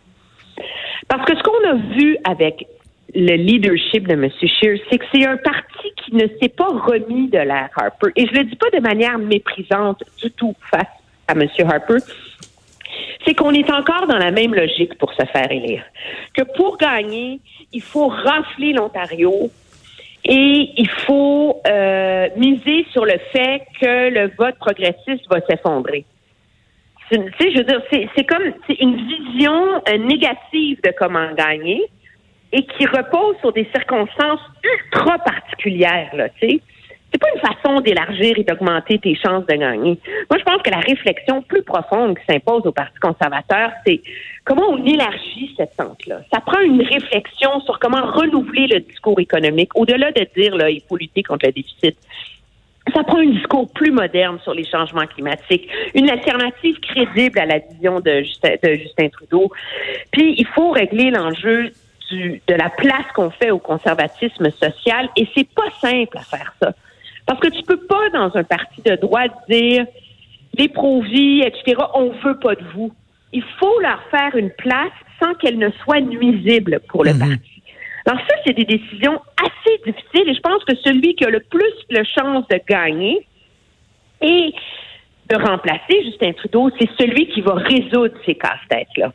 Parce 1.09 1.25
que 1.25 1.37
ce 1.37 1.42
qu'on 1.42 1.68
a 1.68 1.75
vu 1.97 2.16
avec 2.25 2.66
le 3.14 3.35
leadership 3.35 4.06
de 4.09 4.14
M. 4.14 4.30
Scheer, 4.40 4.78
c'est 4.90 4.99
que 4.99 5.04
c'est 5.12 5.26
un 5.26 5.37
parti 5.37 5.92
qui 5.97 6.14
ne 6.14 6.26
s'est 6.40 6.49
pas 6.49 6.68
remis 6.68 7.28
de 7.28 7.38
l'ère 7.38 7.68
Harper. 7.76 8.09
Et 8.16 8.26
je 8.26 8.32
ne 8.32 8.38
le 8.38 8.44
dis 8.44 8.56
pas 8.56 8.71
de 8.71 8.80
manière 8.80 9.18
méprisante 9.18 10.02
du 10.23 10.30
tout 10.30 10.54
face 10.71 10.87
à 11.28 11.32
M. 11.32 11.49
Harper. 11.64 11.99
C'est 13.26 13.35
qu'on 13.35 13.52
est 13.52 13.71
encore 13.71 14.06
dans 14.06 14.18
la 14.18 14.30
même 14.30 14.54
logique 14.54 14.97
pour 14.99 15.12
se 15.12 15.25
faire 15.26 15.50
élire. 15.50 15.85
Que 16.35 16.42
pour 16.56 16.76
gagner, 16.76 17.40
il 17.73 17.82
faut 17.82 18.09
rafler 18.09 18.73
l'Ontario, 18.73 19.50
et 20.25 20.73
il 20.76 20.88
faut 20.88 21.61
euh, 21.67 22.29
miser 22.37 22.87
sur 22.93 23.05
le 23.05 23.19
fait 23.33 23.62
que 23.81 24.11
le 24.11 24.31
vote 24.38 24.57
progressiste 24.59 25.29
va 25.29 25.41
s'effondrer. 25.49 26.05
Tu 27.11 27.19
sais, 27.38 27.50
je 27.50 27.59
veux 27.59 27.64
dire, 27.64 27.83
c'est 27.91 28.25
comme 28.25 28.55
une 28.81 28.97
vision 28.97 29.83
euh, 29.88 29.99
négative 29.99 30.79
de 30.83 30.93
comment 30.97 31.33
gagner. 31.35 31.83
et 32.52 32.64
qui 32.67 32.87
repose 32.87 33.37
sur 33.41 33.52
des 33.52 33.67
circonstances 33.75 34.41
ultra 34.62 35.19
particulières, 35.19 36.14
là, 36.14 36.29
tu 36.41 36.49
sais. 36.49 36.61
C'est 37.12 37.19
pas 37.19 37.28
une 37.35 37.40
façon 37.40 37.81
d'élargir 37.81 38.38
et 38.38 38.45
d'augmenter 38.45 38.99
tes 38.99 39.14
chances 39.14 39.45
de 39.47 39.54
gagner. 39.54 39.99
Moi, 40.31 40.38
je 40.38 40.45
pense 40.45 40.62
que 40.62 40.71
la 40.71 40.81
réflexion 40.81 41.42
plus 41.42 41.62
profonde 41.62 42.19
qui 42.19 42.25
s'impose 42.25 42.66
au 42.66 42.73
Parti 42.73 42.99
conservateur, 43.00 43.71
c'est 43.87 44.00
comment 44.45 44.66
on 44.71 44.85
élargit 44.85 45.54
cette 45.57 45.76
tente-là. 45.76 46.21
Ça 46.33 46.40
prend 46.40 46.61
une 46.61 46.83
réflexion 46.83 47.61
sur 47.61 47.78
comment 47.78 48.02
renouveler 48.12 48.66
le 48.66 48.81
discours 48.81 49.21
économique, 49.21 49.71
au-delà 49.75 50.11
de 50.12 50.26
dire, 50.35 50.57
là, 50.57 50.71
il 50.71 50.81
faut 50.88 50.97
lutter 50.97 51.23
contre 51.23 51.47
le 51.47 51.52
déficit 51.52 51.97
ça 52.92 53.04
prend 53.04 53.19
un 53.19 53.26
discours 53.26 53.71
plus 53.73 53.92
moderne 53.92 54.38
sur 54.42 54.54
les 54.54 54.64
changements 54.64 55.07
climatiques, 55.07 55.69
une 55.95 56.11
alternative 56.11 56.81
crédible 56.81 57.38
à 57.38 57.47
la 57.47 57.59
vision 57.59 58.00
de 58.00 58.23
Justin, 58.23 58.54
de 58.62 58.75
Justin 58.75 59.09
Trudeau. 59.09 59.52
Puis, 60.11 60.35
il 60.37 60.47
faut 60.47 60.71
régler 60.71 61.11
l'enjeu 61.11 61.71
de 62.11 62.54
la 62.54 62.69
place 62.69 63.07
qu'on 63.14 63.31
fait 63.31 63.50
au 63.50 63.59
conservatisme 63.59 64.50
social 64.50 65.09
et 65.16 65.26
c'est 65.35 65.49
pas 65.49 65.71
simple 65.81 66.19
à 66.19 66.23
faire 66.23 66.54
ça. 66.61 66.75
Parce 67.32 67.48
que 67.48 67.56
tu 67.56 67.62
peux 67.62 67.78
pas, 67.78 68.10
dans 68.10 68.36
un 68.36 68.44
parti 68.44 68.82
de 68.82 68.94
droite, 68.96 69.32
dire 69.48 69.86
les 70.58 70.68
pro-vie, 70.68 71.40
etc., 71.40 71.80
on 71.94 72.10
veut 72.22 72.38
pas 72.38 72.54
de 72.54 72.64
vous. 72.74 72.92
Il 73.32 73.42
faut 73.58 73.80
leur 73.80 74.02
faire 74.10 74.36
une 74.36 74.50
place 74.50 74.92
sans 75.18 75.32
qu'elle 75.36 75.56
ne 75.56 75.70
soit 75.82 76.02
nuisible 76.02 76.80
pour 76.88 77.04
le 77.04 77.14
mhm. 77.14 77.18
parti. 77.20 77.62
Alors 78.04 78.20
ça, 78.28 78.34
c'est 78.44 78.52
des 78.52 78.66
décisions 78.66 79.18
assez 79.42 79.78
difficiles 79.86 80.28
et 80.28 80.34
je 80.34 80.40
pense 80.40 80.62
que 80.64 80.76
celui 80.84 81.14
qui 81.14 81.24
a 81.24 81.30
le 81.30 81.40
plus 81.40 81.72
de 81.88 82.04
chance 82.04 82.46
de 82.48 82.60
gagner 82.68 83.26
et 84.20 84.52
de 85.30 85.36
remplacer 85.36 86.04
Justin 86.04 86.32
Trudeau, 86.32 86.68
c'est 86.78 86.90
celui 86.98 87.28
qui 87.28 87.40
va 87.40 87.54
résoudre 87.54 88.14
ces 88.26 88.34
casse-têtes-là. 88.34 89.10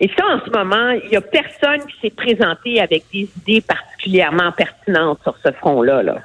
Et 0.00 0.08
ça, 0.16 0.24
en 0.26 0.40
ce 0.42 0.50
moment, 0.50 0.98
il 1.04 1.10
n'y 1.10 1.16
a 1.16 1.20
personne 1.20 1.86
qui 1.86 2.00
s'est 2.00 2.14
présenté 2.16 2.80
avec 2.80 3.04
des 3.12 3.28
idées 3.36 3.60
particulièrement 3.60 4.52
pertinentes 4.52 5.18
sur 5.22 5.36
ce 5.44 5.52
front-là. 5.52 6.02
Là. 6.02 6.22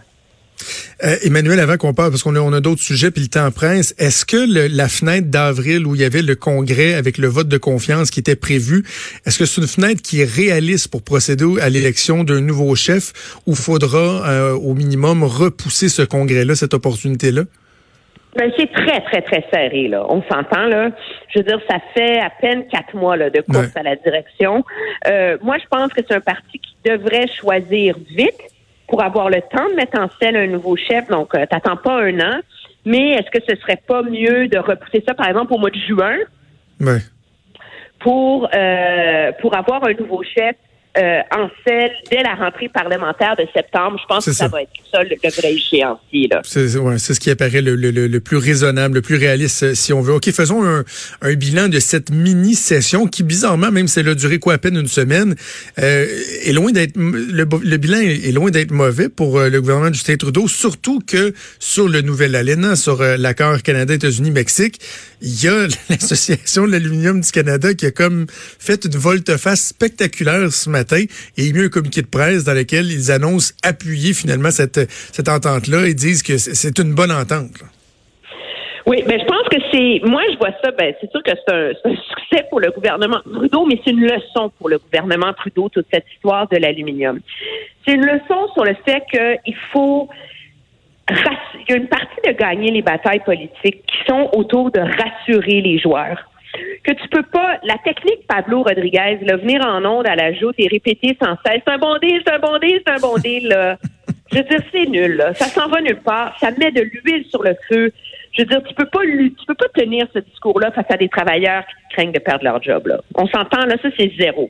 Euh, 1.04 1.16
Emmanuel, 1.24 1.60
avant 1.60 1.78
qu'on 1.78 1.94
parle, 1.94 2.12
parce 2.12 2.22
qu'on 2.22 2.36
a, 2.36 2.40
on 2.40 2.54
a 2.54 2.62
d'autres 2.62 2.82
sujets, 2.82 3.10
puis 3.10 3.24
le 3.24 3.28
temps 3.28 3.50
presse, 3.50 3.96
est-ce 3.98 4.24
que 4.24 4.38
la 4.76 4.88
fenêtre 4.88 5.30
d'avril 5.30 5.88
où 5.88 5.96
il 5.96 6.02
y 6.02 6.04
avait 6.04 6.22
le 6.22 6.36
congrès 6.36 6.94
avec 6.94 7.18
le 7.18 7.28
vote 7.28 7.48
de 7.48 7.58
confiance 7.58 8.12
qui 8.12 8.20
était 8.20 8.36
prévu, 8.36 8.84
est-ce 9.26 9.40
que 9.40 9.46
c'est 9.46 9.62
une 9.62 9.68
fenêtre 9.68 10.02
qui 10.04 10.22
est 10.22 10.30
réaliste 10.30 10.90
pour 10.92 11.04
procéder 11.04 11.60
à 11.60 11.70
l'élection 11.70 12.24
d'un 12.24 12.42
nouveau 12.42 12.76
chef 12.76 13.14
ou 13.48 13.56
faudra 13.56 14.30
euh, 14.30 14.54
au 14.54 14.76
minimum 14.76 15.24
repousser 15.24 15.90
ce 15.90 16.04
congrès-là, 16.04 16.54
cette 16.54 16.76
opportunité-là? 16.76 17.44
Ben, 18.36 18.50
c'est 18.58 18.72
très, 18.72 19.02
très, 19.02 19.22
très 19.24 19.44
serré, 19.52 19.88
là. 19.88 20.06
On 20.08 20.22
s'entend, 20.24 20.68
là. 20.68 20.92
Je 21.34 21.40
veux 21.40 21.46
dire, 21.46 21.60
ça 21.70 21.78
fait 21.94 22.20
à 22.20 22.30
peine 22.30 22.66
quatre 22.72 22.96
mois 22.96 23.18
là, 23.18 23.30
de 23.30 23.42
course 23.42 23.76
à 23.76 23.84
la 23.84 23.96
direction. 23.98 24.64
Euh, 25.08 25.38
moi, 25.42 25.58
je 25.58 25.68
pense 25.70 25.92
que 25.94 26.02
c'est 26.08 26.16
un 26.16 26.22
parti 26.22 26.60
qui 26.60 26.76
devrait 26.86 27.28
choisir 27.40 27.98
vite 28.16 28.40
pour 28.92 29.02
avoir 29.02 29.30
le 29.30 29.40
temps 29.42 29.70
de 29.70 29.76
mettre 29.76 29.98
en 29.98 30.10
scène 30.22 30.36
un 30.36 30.48
nouveau 30.48 30.76
chef. 30.76 31.08
Donc, 31.08 31.34
euh, 31.34 31.46
t'attends 31.50 31.78
pas 31.78 32.04
un 32.04 32.20
an. 32.20 32.42
Mais 32.84 33.12
est-ce 33.12 33.32
que 33.32 33.42
ce 33.48 33.56
serait 33.62 33.82
pas 33.88 34.04
mieux 34.04 34.50
de 34.50 34.58
repousser 34.58 35.02
ça, 35.08 35.14
par 35.14 35.30
exemple, 35.30 35.54
au 35.54 35.58
mois 35.58 35.70
de 35.70 35.80
juin? 35.88 36.18
Oui. 36.82 36.98
Pour, 38.00 38.50
euh, 38.54 39.32
pour 39.40 39.56
avoir 39.56 39.86
un 39.86 39.94
nouveau 39.94 40.24
chef 40.24 40.58
euh, 40.98 41.20
en 41.34 41.50
celle 41.66 41.92
dès 42.10 42.22
la 42.22 42.36
rentrée 42.36 42.68
parlementaire 42.68 43.36
de 43.38 43.46
septembre. 43.54 43.98
Je 44.02 44.06
pense 44.08 44.26
que 44.26 44.34
ça. 44.34 44.50
va 44.50 44.64
être 44.64 44.70
ça 44.92 45.02
le, 45.04 45.16
vrai 45.16 45.54
échéancier. 45.54 46.30
C'est 46.44 46.76
ouais, 46.78 47.00
ce 47.00 47.14
qui 47.14 47.30
apparaît 47.30 47.62
le, 47.62 47.76
le, 47.76 47.92
le, 47.92 48.20
plus 48.20 48.36
raisonnable, 48.36 48.96
le 48.96 49.02
plus 49.02 49.16
réaliste, 49.16 49.64
euh, 49.64 49.74
si 49.74 49.94
on 49.94 50.02
veut. 50.02 50.14
OK, 50.14 50.30
faisons 50.32 50.66
un, 50.66 50.84
un 51.22 51.34
bilan 51.36 51.70
de 51.70 51.80
cette 51.80 52.12
mini-session 52.12 53.08
qui, 53.08 53.24
bizarrement, 53.24 53.72
même 53.72 53.88
si 53.88 54.00
elle 54.02 54.10
a 54.10 54.16
duré 54.16 54.40
quoi 54.40 54.56
à 54.56 54.58
peine 54.58 54.76
une 54.76 54.88
semaine, 54.88 55.36
euh, 55.80 56.06
est 56.44 56.52
loin 56.52 56.74
d'être 56.74 56.98
le, 56.98 57.46
bilan 57.78 58.00
est, 58.00 58.32
loin 58.34 58.52
d'être 58.52 58.72
mauvais 58.72 59.08
pour 59.08 59.40
euh, 59.40 59.50
le 59.50 59.62
gouvernement 59.62 59.92
du 59.92 59.98
Justin 59.98 60.18
Trudeau, 60.18 60.50
surtout 60.50 61.00
que 61.00 61.34
sur 61.60 61.88
le 61.88 62.02
nouvel 62.02 62.36
ALENA, 62.36 62.76
sur 62.76 63.02
l'accord 63.02 63.62
Canada-États-Unis-Mexique, 63.62 64.82
il 65.22 65.42
y 65.42 65.48
a 65.48 65.68
l'Association 65.90 66.68
de 66.68 66.72
l'aluminium 66.72 67.22
du 67.22 67.32
Canada 67.32 67.74
qui 67.74 67.86
a 67.86 67.92
comme 67.92 68.26
fait 68.30 68.84
une 68.86 68.98
volte-face 68.98 69.68
spectaculaire 69.68 70.52
ce 70.52 70.70
matin 70.70 70.81
et 70.94 71.08
il 71.38 71.56
y 71.56 71.60
a 71.60 71.64
un 71.64 71.70
communiqué 71.70 72.02
de 72.02 72.08
presse 72.08 72.44
dans 72.44 72.54
lequel 72.54 72.92
ils 72.92 73.12
annoncent 73.12 73.54
appuyer 73.64 74.14
finalement 74.14 74.52
cette, 74.52 74.80
cette 74.90 75.30
entente-là 75.30 75.88
et 75.88 75.94
disent 75.94 76.24
que 76.24 76.38
c'est 76.38 76.80
une 76.80 76.94
bonne 76.94 77.12
entente. 77.12 77.52
Oui, 78.88 79.04
ben, 79.08 79.20
je 79.20 79.26
pense 79.26 79.48
que 79.50 79.58
c'est. 79.72 80.02
Moi, 80.10 80.24
je 80.32 80.38
vois 80.38 80.52
ça. 80.64 80.72
Ben, 80.72 80.94
c'est 81.00 81.10
sûr 81.12 81.22
que 81.24 81.32
c'est 81.32 81.54
un, 81.54 81.72
succès 81.96 82.46
pour 82.50 82.60
le 82.60 82.72
gouvernement 82.72 83.20
Trudeau, 83.32 83.66
mais 83.66 83.80
c'est 83.84 83.92
une 83.92 84.02
leçon 84.02 84.52
pour 84.58 84.70
le 84.70 84.80
gouvernement 84.80 85.34
Trudeau 85.34 85.70
toute 85.70 85.86
cette 85.94 86.06
histoire 86.14 86.48
de 86.50 86.58
l'aluminium. 86.58 87.20
C'est 87.86 87.94
une 87.94 88.06
leçon 88.06 88.48
sur 88.54 88.64
le 88.64 88.76
fait 88.86 89.04
qu'il 89.12 89.56
faut. 89.72 90.10
Il 91.10 91.70
y 91.70 91.74
a 91.74 91.76
une 91.76 91.88
partie 91.88 92.22
de 92.26 92.32
gagner 92.32 92.72
les 92.72 92.82
batailles 92.82 93.24
politiques 93.24 93.84
qui 93.86 93.98
sont 94.08 94.30
autour 94.34 94.72
de 94.72 94.80
rassurer 94.80 95.62
les 95.62 95.78
joueurs 95.78 96.31
que 96.84 96.92
tu 96.92 97.08
peux 97.10 97.24
pas. 97.24 97.60
La 97.64 97.78
technique 97.78 98.28
Pablo 98.28 98.64
Rodriguez, 98.64 99.20
là, 99.22 99.38
venir 99.38 99.66
en 99.66 99.84
onde 99.86 100.08
à 100.08 100.16
la 100.16 100.34
joute 100.34 100.56
et 100.58 100.68
répéter 100.68 101.18
sans 101.22 101.36
cesse 101.46 101.62
c'est 101.66 101.74
un 101.74 101.78
bon 101.78 101.98
deal, 101.98 102.22
c'est 102.26 102.34
un 102.34 102.40
bon 102.40 102.58
deal, 102.60 102.82
c'est 102.86 102.94
un 102.94 103.00
bon 103.00 103.18
deal, 103.18 103.48
là. 103.48 103.78
Je 104.32 104.38
veux 104.38 104.44
dire, 104.44 104.60
c'est 104.72 104.86
nul, 104.86 105.16
là. 105.18 105.34
Ça 105.34 105.46
s'en 105.46 105.68
va 105.68 105.82
nulle 105.82 106.02
part. 106.02 106.38
Ça 106.40 106.52
met 106.52 106.72
de 106.72 106.82
l'huile 106.82 107.26
sur 107.26 107.44
le 107.44 107.56
feu. 107.70 107.92
Je 108.32 108.44
veux 108.44 108.48
dire, 108.48 108.64
tu 108.64 108.74
peux 108.74 108.86
pas 108.86 109.02
tu 109.02 109.46
peux 109.46 109.56
pas 109.56 109.68
tenir 109.74 110.08
ce 110.14 110.20
discours-là 110.20 110.72
face 110.72 110.86
à 110.90 110.98
des 110.98 111.10
travailleurs 111.10 111.66
qui 111.66 111.96
craignent 111.96 112.14
de 112.14 112.20
perdre 112.20 112.46
leur 112.46 112.62
job, 112.62 112.88
là. 112.88 113.02
On 113.16 113.28
s'entend, 113.28 113.66
là, 113.66 113.76
ça, 113.82 113.90
c'est 113.98 114.12
zéro. 114.18 114.50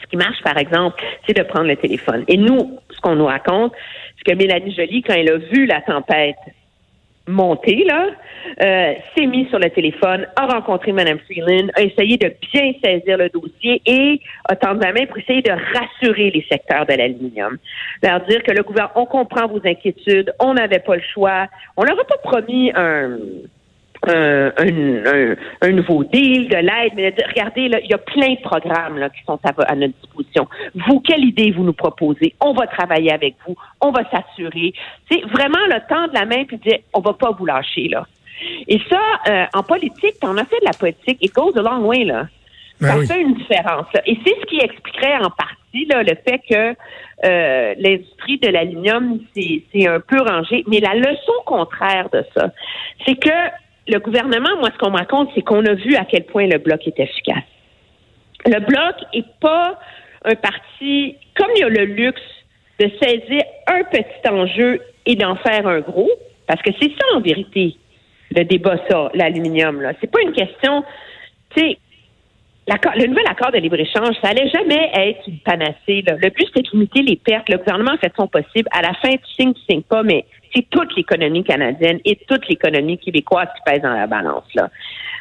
Ce 0.00 0.06
qui 0.06 0.16
marche, 0.16 0.42
par 0.42 0.58
exemple, 0.58 1.02
c'est 1.26 1.36
de 1.36 1.42
prendre 1.42 1.66
le 1.66 1.76
téléphone. 1.76 2.24
Et 2.28 2.36
nous, 2.36 2.78
ce 2.90 3.00
qu'on 3.00 3.16
nous 3.16 3.26
raconte, 3.26 3.72
c'est 4.16 4.32
que 4.32 4.36
Mélanie 4.36 4.74
Joly, 4.74 5.02
quand 5.02 5.14
elle 5.14 5.30
a 5.30 5.38
vu 5.38 5.66
la 5.66 5.80
tempête 5.80 6.36
monté, 7.28 7.84
là, 7.84 8.06
euh, 8.62 8.94
s'est 9.16 9.26
mis 9.26 9.46
sur 9.48 9.58
le 9.58 9.70
téléphone, 9.70 10.26
a 10.36 10.46
rencontré 10.46 10.92
Mme 10.92 11.18
Freeland, 11.20 11.68
a 11.74 11.82
essayé 11.82 12.16
de 12.16 12.32
bien 12.52 12.72
saisir 12.82 13.18
le 13.18 13.28
dossier 13.28 13.80
et 13.86 14.20
a 14.48 14.56
tendu 14.56 14.80
la 14.80 14.92
main 14.92 15.06
pour 15.06 15.18
essayer 15.18 15.42
de 15.42 15.52
rassurer 15.52 16.30
les 16.30 16.44
secteurs 16.50 16.86
de 16.86 16.94
l'aluminium. 16.94 17.58
Leur 18.02 18.20
dire 18.26 18.42
que 18.42 18.52
le 18.52 18.62
gouvernement, 18.62 19.02
on 19.02 19.06
comprend 19.06 19.46
vos 19.46 19.60
inquiétudes, 19.64 20.32
on 20.40 20.54
n'avait 20.54 20.78
pas 20.78 20.96
le 20.96 21.02
choix, 21.14 21.46
on 21.76 21.84
leur 21.84 21.96
pas 21.96 22.18
promis 22.22 22.72
un 22.74 23.18
un, 24.06 24.52
un, 24.56 25.34
un, 25.62 25.72
nouveau 25.72 26.04
deal, 26.04 26.48
de 26.48 26.56
l'aide, 26.56 26.92
mais 26.94 27.14
regardez, 27.28 27.68
là, 27.68 27.80
il 27.82 27.90
y 27.90 27.94
a 27.94 27.98
plein 27.98 28.34
de 28.34 28.40
programmes 28.40 28.98
là, 28.98 29.10
qui 29.10 29.22
sont 29.24 29.38
à, 29.42 29.74
notre 29.74 29.94
disposition. 30.02 30.46
Vous, 30.74 31.00
quelle 31.00 31.24
idée 31.24 31.50
vous 31.50 31.64
nous 31.64 31.72
proposez? 31.72 32.34
On 32.40 32.52
va 32.52 32.66
travailler 32.66 33.12
avec 33.12 33.34
vous, 33.46 33.56
on 33.80 33.90
va 33.90 34.02
s'assurer. 34.10 34.72
C'est 35.10 35.22
vraiment 35.22 35.64
le 35.66 35.80
temps 35.88 36.06
de 36.06 36.14
la 36.14 36.26
main 36.26 36.44
puis 36.44 36.58
dire 36.58 36.78
on 36.94 37.00
va 37.00 37.12
pas 37.12 37.32
vous 37.32 37.46
lâcher 37.46 37.88
là. 37.88 38.06
Et 38.68 38.80
ça, 38.88 39.00
euh, 39.28 39.46
en 39.52 39.64
politique, 39.64 40.14
on 40.22 40.36
a 40.36 40.44
fait 40.44 40.60
de 40.60 40.66
la 40.66 40.72
politique, 40.78 41.18
it 41.20 41.34
goes 41.34 41.58
a 41.58 41.62
long 41.62 41.84
way 41.86 42.04
là. 42.04 42.28
Ben 42.80 43.04
ça 43.04 43.14
fait 43.14 43.20
une 43.20 43.34
différence. 43.34 43.86
Et 44.06 44.16
c'est 44.24 44.34
ce 44.40 44.46
qui 44.46 44.60
expliquerait 44.60 45.16
en 45.16 45.30
partie 45.30 45.84
là, 45.86 46.04
le 46.04 46.14
fait 46.14 46.40
que 46.48 46.76
euh, 47.24 47.74
l'industrie 47.76 48.38
de 48.38 48.48
l'aluminium 48.48 49.18
c'est 49.34 49.88
un 49.88 49.98
peu 49.98 50.20
rangé. 50.22 50.62
Mais 50.68 50.78
la 50.78 50.94
leçon 50.94 51.32
contraire 51.44 52.08
de 52.12 52.24
ça, 52.36 52.50
c'est 53.04 53.16
que 53.16 53.30
le 53.88 53.98
gouvernement, 53.98 54.56
moi, 54.58 54.70
ce 54.72 54.78
qu'on 54.78 54.90
me 54.90 54.98
raconte, 54.98 55.30
c'est 55.34 55.42
qu'on 55.42 55.64
a 55.64 55.74
vu 55.74 55.96
à 55.96 56.04
quel 56.04 56.24
point 56.24 56.46
le 56.46 56.58
bloc 56.58 56.86
est 56.86 57.00
efficace. 57.00 57.44
Le 58.46 58.60
bloc 58.60 58.94
est 59.12 59.26
pas 59.40 59.78
un 60.24 60.34
parti, 60.34 61.16
comme 61.34 61.48
il 61.56 61.64
a 61.64 61.68
le 61.68 61.84
luxe 61.84 62.20
de 62.78 62.90
saisir 63.02 63.42
un 63.66 63.82
petit 63.84 64.28
enjeu 64.28 64.80
et 65.06 65.16
d'en 65.16 65.36
faire 65.36 65.66
un 65.66 65.80
gros, 65.80 66.10
parce 66.46 66.62
que 66.62 66.70
c'est 66.80 66.90
ça 66.90 67.16
en 67.16 67.20
vérité 67.20 67.76
le 68.36 68.44
débat 68.44 68.76
ça, 68.88 69.10
l'aluminium 69.14 69.80
là. 69.80 69.92
C'est 70.00 70.10
pas 70.10 70.20
une 70.22 70.32
question, 70.32 70.84
tu 71.54 71.60
sais, 71.60 71.78
le 72.96 73.06
nouvel 73.06 73.24
accord 73.28 73.50
de 73.50 73.58
libre-échange, 73.58 74.14
ça 74.22 74.30
allait 74.30 74.48
jamais 74.50 74.90
être 74.94 75.26
une 75.26 75.38
panacée. 75.38 76.04
Le 76.06 76.30
but, 76.30 76.48
c'est 76.54 76.62
de 76.62 76.70
limiter 76.72 77.02
les 77.02 77.16
pertes. 77.16 77.48
Le 77.48 77.58
gouvernement 77.58 77.92
a 77.92 77.98
fait 77.98 78.12
son 78.16 78.28
possible. 78.28 78.68
À 78.72 78.82
la 78.82 78.92
fin, 78.94 79.10
tu 79.10 79.34
signes, 79.38 79.54
tu 79.54 79.60
signes 79.68 79.82
pas, 79.82 80.02
mais 80.02 80.24
c'est 80.54 80.68
toute 80.68 80.94
l'économie 80.96 81.44
canadienne 81.44 81.98
et 82.04 82.16
toute 82.28 82.46
l'économie 82.48 82.98
québécoise 82.98 83.48
qui 83.56 83.62
pèse 83.70 83.82
dans 83.82 83.94
la 83.94 84.06
balance. 84.06 84.44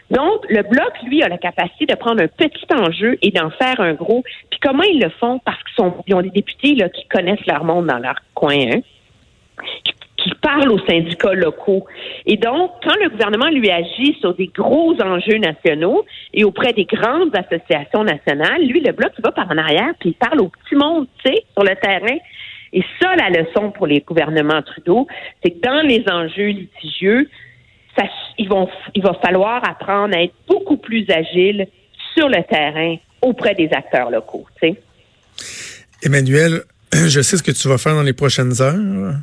Donc, 0.09 0.45
le 0.49 0.61
Bloc, 0.63 0.93
lui, 1.05 1.21
a 1.23 1.27
la 1.27 1.37
capacité 1.37 1.85
de 1.85 1.95
prendre 1.95 2.21
un 2.21 2.27
petit 2.27 2.65
enjeu 2.73 3.17
et 3.21 3.31
d'en 3.31 3.49
faire 3.51 3.79
un 3.79 3.93
gros. 3.93 4.23
Puis 4.49 4.59
comment 4.61 4.83
ils 4.83 5.01
le 5.01 5.09
font? 5.09 5.39
Parce 5.39 5.57
qu'ils 5.63 6.15
ont 6.15 6.21
des 6.21 6.29
députés 6.29 6.75
là, 6.75 6.89
qui 6.89 7.05
connaissent 7.07 7.45
leur 7.45 7.63
monde 7.63 7.87
dans 7.87 7.99
leur 7.99 8.15
coin, 8.33 8.55
hein, 8.55 8.81
parlent 10.35 10.71
aux 10.71 10.85
syndicats 10.85 11.33
locaux. 11.33 11.85
Et 12.25 12.37
donc, 12.37 12.71
quand 12.83 12.95
le 13.01 13.09
gouvernement 13.09 13.49
lui 13.49 13.69
agit 13.69 14.17
sur 14.19 14.35
des 14.35 14.47
gros 14.47 14.95
enjeux 15.01 15.37
nationaux 15.37 16.05
et 16.33 16.43
auprès 16.43 16.73
des 16.73 16.85
grandes 16.85 17.35
associations 17.35 18.03
nationales, 18.03 18.63
lui, 18.65 18.81
le 18.81 18.91
Bloc, 18.91 19.11
il 19.17 19.21
va 19.23 19.31
par 19.31 19.49
en 19.51 19.57
arrière, 19.57 19.93
puis 19.99 20.09
il 20.09 20.15
parle 20.15 20.41
au 20.41 20.49
petit 20.49 20.75
monde, 20.75 21.07
tu 21.23 21.31
sais, 21.31 21.43
sur 21.53 21.63
le 21.63 21.75
terrain. 21.75 22.17
Et 22.73 22.83
ça, 23.01 23.15
la 23.15 23.29
leçon 23.29 23.71
pour 23.71 23.87
les 23.87 24.01
gouvernements 24.01 24.61
Trudeau, 24.61 25.07
c'est 25.43 25.51
que 25.51 25.61
dans 25.61 25.81
les 25.81 26.03
enjeux 26.11 26.47
litigieux, 26.47 27.29
il 28.37 28.49
va 28.49 29.13
falloir 29.23 29.67
apprendre 29.67 30.15
à 30.15 30.21
être 30.21 30.33
beaucoup 30.47 30.77
plus 30.77 31.05
agile 31.09 31.67
sur 32.15 32.29
le 32.29 32.43
terrain 32.43 32.97
auprès 33.21 33.55
des 33.55 33.69
acteurs 33.71 34.11
locaux. 34.11 34.45
Tu 34.61 34.69
sais. 34.69 34.81
Emmanuel, 36.03 36.61
je 36.93 37.21
sais 37.21 37.37
ce 37.37 37.43
que 37.43 37.51
tu 37.51 37.67
vas 37.67 37.77
faire 37.77 37.95
dans 37.95 38.03
les 38.03 38.13
prochaines 38.13 38.61
heures. 38.61 39.15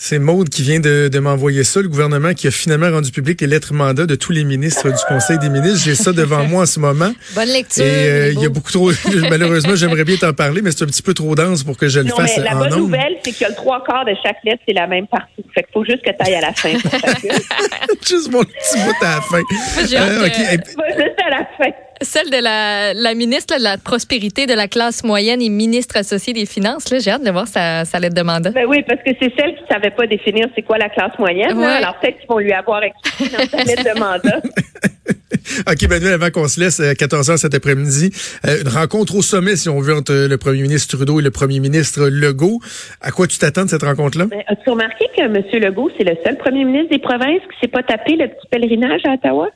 C'est 0.00 0.20
Maude 0.20 0.48
qui 0.48 0.62
vient 0.62 0.78
de, 0.78 1.08
de 1.08 1.18
m'envoyer 1.18 1.64
ça, 1.64 1.82
le 1.82 1.88
gouvernement 1.88 2.32
qui 2.32 2.46
a 2.46 2.52
finalement 2.52 2.88
rendu 2.88 3.10
public 3.10 3.40
les 3.40 3.48
lettres 3.48 3.74
mandat 3.74 4.06
de 4.06 4.14
tous 4.14 4.30
les 4.30 4.44
ministres 4.44 4.88
du 4.88 4.96
Conseil 5.08 5.40
des 5.40 5.48
ministres. 5.48 5.80
J'ai 5.84 5.96
ça 5.96 6.12
devant 6.12 6.44
moi 6.44 6.62
en 6.62 6.66
ce 6.66 6.78
moment. 6.78 7.12
Bonne 7.34 7.48
lecture. 7.48 7.84
Et 7.84 7.88
euh, 8.08 8.32
il 8.32 8.40
y 8.40 8.46
a 8.46 8.48
beaucoup 8.48 8.70
trop. 8.70 8.92
malheureusement, 9.28 9.74
j'aimerais 9.74 10.04
bien 10.04 10.14
t'en 10.16 10.32
parler, 10.32 10.62
mais 10.62 10.70
c'est 10.70 10.84
un 10.84 10.86
petit 10.86 11.02
peu 11.02 11.14
trop 11.14 11.34
dense 11.34 11.64
pour 11.64 11.76
que 11.76 11.88
je 11.88 11.98
le 11.98 12.06
non, 12.06 12.14
fasse 12.16 12.36
mais 12.36 12.44
la 12.44 12.54
en 12.54 12.58
bonne 12.60 12.70
nombre. 12.70 12.82
nouvelle, 12.82 13.16
c'est 13.24 13.32
que 13.32 13.44
le 13.50 13.56
trois 13.56 13.82
quarts 13.84 14.04
de 14.04 14.12
chaque 14.22 14.36
lettre, 14.44 14.62
c'est 14.68 14.74
la 14.74 14.86
même 14.86 15.08
partie. 15.08 15.42
Fait 15.52 15.64
qu'il 15.64 15.72
faut 15.72 15.84
juste 15.84 16.04
que 16.04 16.10
tu 16.10 16.16
ailles 16.30 16.36
à 16.36 16.42
la 16.42 16.52
fin. 16.52 16.70
pour. 16.78 16.90
Juste 18.08 18.30
mon 18.30 18.44
petit 18.44 18.78
bout 18.78 19.04
à 19.04 19.16
la 19.16 19.20
fin. 19.20 19.40
J'ai 19.88 19.96
Euh, 19.98 20.20
de- 20.20 20.26
ok. 20.26 20.38
Et- 20.38 20.76
Va 20.76 20.88
juste 20.90 21.18
à 21.26 21.30
la 21.30 21.46
fin. 21.58 21.70
Celle 22.02 22.30
de 22.30 22.42
la, 22.42 22.94
la 22.94 23.14
ministre 23.14 23.54
là, 23.54 23.58
de 23.58 23.64
la 23.64 23.78
prospérité 23.78 24.46
de 24.46 24.54
la 24.54 24.68
classe 24.68 25.02
moyenne 25.04 25.42
et 25.42 25.48
ministre 25.48 25.96
associée 25.96 26.32
des 26.32 26.46
finances. 26.46 26.90
là, 26.90 26.98
J'ai 26.98 27.10
hâte 27.10 27.24
de 27.24 27.30
voir 27.30 27.48
sa, 27.48 27.84
sa 27.84 27.98
lettre 27.98 28.14
de 28.14 28.22
mandat. 28.22 28.50
Ben 28.50 28.66
oui, 28.68 28.82
parce 28.86 29.00
que 29.02 29.10
c'est 29.20 29.32
celle 29.38 29.54
qui 29.56 29.62
savait 29.70 29.90
pas 29.90 30.06
définir 30.06 30.46
c'est 30.54 30.62
quoi 30.62 30.78
la 30.78 30.88
classe 30.88 31.18
moyenne. 31.18 31.50
là. 31.50 31.56
Ouais. 31.56 31.64
Alors 31.84 31.98
peut-être 32.00 32.18
qu'ils 32.18 32.28
vont 32.28 32.38
lui 32.38 32.52
avoir 32.52 32.82
expliqué 32.82 33.36
dans 33.36 33.58
sa 33.58 33.64
lettre 33.64 33.84
de 33.94 33.98
mandat. 33.98 34.40
OK, 35.66 35.88
Manuel, 35.88 36.12
avant 36.14 36.30
qu'on 36.30 36.46
se 36.48 36.60
laisse 36.60 36.78
à 36.80 36.92
14h 36.92 37.36
cet 37.38 37.54
après-midi, 37.54 38.10
euh, 38.46 38.62
une 38.62 38.68
rencontre 38.68 39.14
au 39.16 39.22
sommet, 39.22 39.56
si 39.56 39.68
on 39.68 39.80
veut, 39.80 39.94
entre 39.94 40.12
le 40.12 40.36
premier 40.38 40.62
ministre 40.62 40.96
Trudeau 40.96 41.20
et 41.20 41.22
le 41.22 41.30
premier 41.30 41.58
ministre 41.60 42.08
Legault. 42.08 42.60
À 43.00 43.10
quoi 43.10 43.26
tu 43.26 43.38
t'attends 43.38 43.64
de 43.64 43.70
cette 43.70 43.82
rencontre-là? 43.82 44.26
Ben, 44.26 44.42
As-tu 44.46 44.70
remarqué 44.70 45.06
que 45.16 45.22
M. 45.22 45.42
Legault, 45.62 45.90
c'est 45.98 46.04
le 46.04 46.16
seul 46.24 46.36
premier 46.36 46.64
ministre 46.64 46.90
des 46.90 46.98
provinces 46.98 47.40
qui 47.52 47.58
s'est 47.60 47.68
pas 47.68 47.82
tapé 47.82 48.16
le 48.16 48.28
petit 48.28 48.46
pèlerinage 48.50 49.00
à 49.06 49.14
Ottawa? 49.14 49.48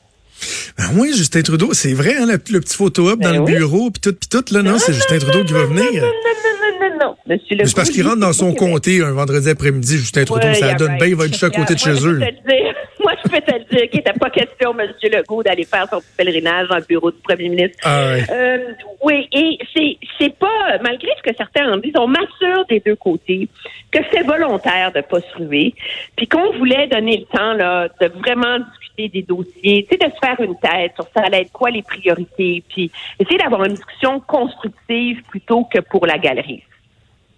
Ben 0.79 0.85
oui, 0.97 1.13
Justin 1.17 1.43
Trudeau, 1.43 1.73
c'est 1.73 1.93
vrai, 1.93 2.17
hein, 2.17 2.27
le, 2.27 2.33
le 2.33 2.61
petit 2.61 2.77
photo-op 2.77 3.19
Ben 3.21 3.33
dans 3.33 3.39
le 3.41 3.45
bureau, 3.45 3.91
puis 3.91 4.01
tout, 4.01 4.13
puis 4.13 4.29
tout, 4.29 4.45
là, 4.55 4.63
non, 4.63 4.79
c'est 4.79 4.93
Justin 4.93 5.19
Trudeau 5.19 5.45
qui 5.45 5.53
va 5.53 5.65
venir. 5.67 5.85
Non, 5.85 6.01
non, 6.01 6.01
non, 6.01 6.89
non, 6.89 7.07
non. 7.07 7.17
Legault. 7.27 7.67
C'est 7.67 7.77
parce 7.77 7.91
qu'il 7.91 8.07
rentre 8.07 8.19
dans 8.21 8.33
son 8.33 8.55
comté 8.55 9.03
un 9.03 9.13
vendredi 9.13 9.49
après-midi, 9.51 9.99
Justin 9.99 10.25
Trudeau, 10.25 10.47
Ouais, 10.47 10.55
ça 10.55 10.75
donne 10.75 10.97
bien, 10.97 11.07
il 11.07 11.17
va 11.17 11.25
être 11.27 11.33
juste 11.33 11.45
à 11.45 11.51
côté 11.51 11.75
de 11.75 11.79
chez 11.79 12.07
eux. 12.07 12.19
Moi, 12.19 13.12
peux 13.33 13.41
te 13.41 13.53
le 13.53 13.65
dire 13.65 13.91
qu'il 13.91 13.99
n'était 13.99 14.13
pas 14.13 14.31
question, 14.31 14.79
M. 14.79 14.91
Legault, 15.03 15.43
d'aller 15.43 15.65
faire 15.65 15.89
son 15.89 16.01
petit 16.01 16.13
pèlerinage 16.17 16.69
dans 16.69 16.77
le 16.77 16.85
bureau 16.85 17.11
du 17.11 17.19
premier 17.19 17.49
ministre. 17.49 17.79
Ah. 17.85 18.15
Euh, 18.31 18.59
oui, 19.03 19.29
et 19.33 19.59
c'est 19.75 19.99
c'est 20.19 20.37
pas, 20.37 20.79
malgré 20.83 21.09
ce 21.17 21.23
que 21.23 21.37
certains 21.37 21.73
en 21.73 21.77
disent, 21.79 21.95
on 21.99 22.07
m'assure 22.07 22.65
des 22.69 22.81
deux 22.81 22.97
côtés 22.97 23.49
que 23.91 23.99
c'est 24.13 24.23
volontaire 24.23 24.93
de 24.93 25.01
pas 25.01 25.21
se 25.21 25.37
ruer, 25.37 25.75
puis 26.17 26.27
qu'on 26.27 26.53
voulait 26.59 26.87
donner 26.87 27.19
le 27.19 27.37
temps 27.37 27.53
là 27.55 27.89
de 28.01 28.07
vraiment 28.07 28.59
discuter 28.59 29.09
des 29.09 29.23
dossiers, 29.23 29.87
de 29.91 29.97
se 29.97 30.19
faire 30.27 30.41
une 30.41 30.59
tête 30.59 30.93
sur 30.95 31.07
ça 31.15 31.23
allait 31.25 31.43
être 31.43 31.53
quoi 31.53 31.71
les 31.71 31.83
priorités, 31.83 32.63
puis 32.69 32.91
essayer 33.19 33.39
d'avoir 33.39 33.65
une 33.65 33.75
discussion 33.75 34.21
constructive 34.21 35.23
plutôt 35.29 35.65
que 35.65 35.81
pour 35.81 36.07
la 36.07 36.19
galerie. 36.19 36.63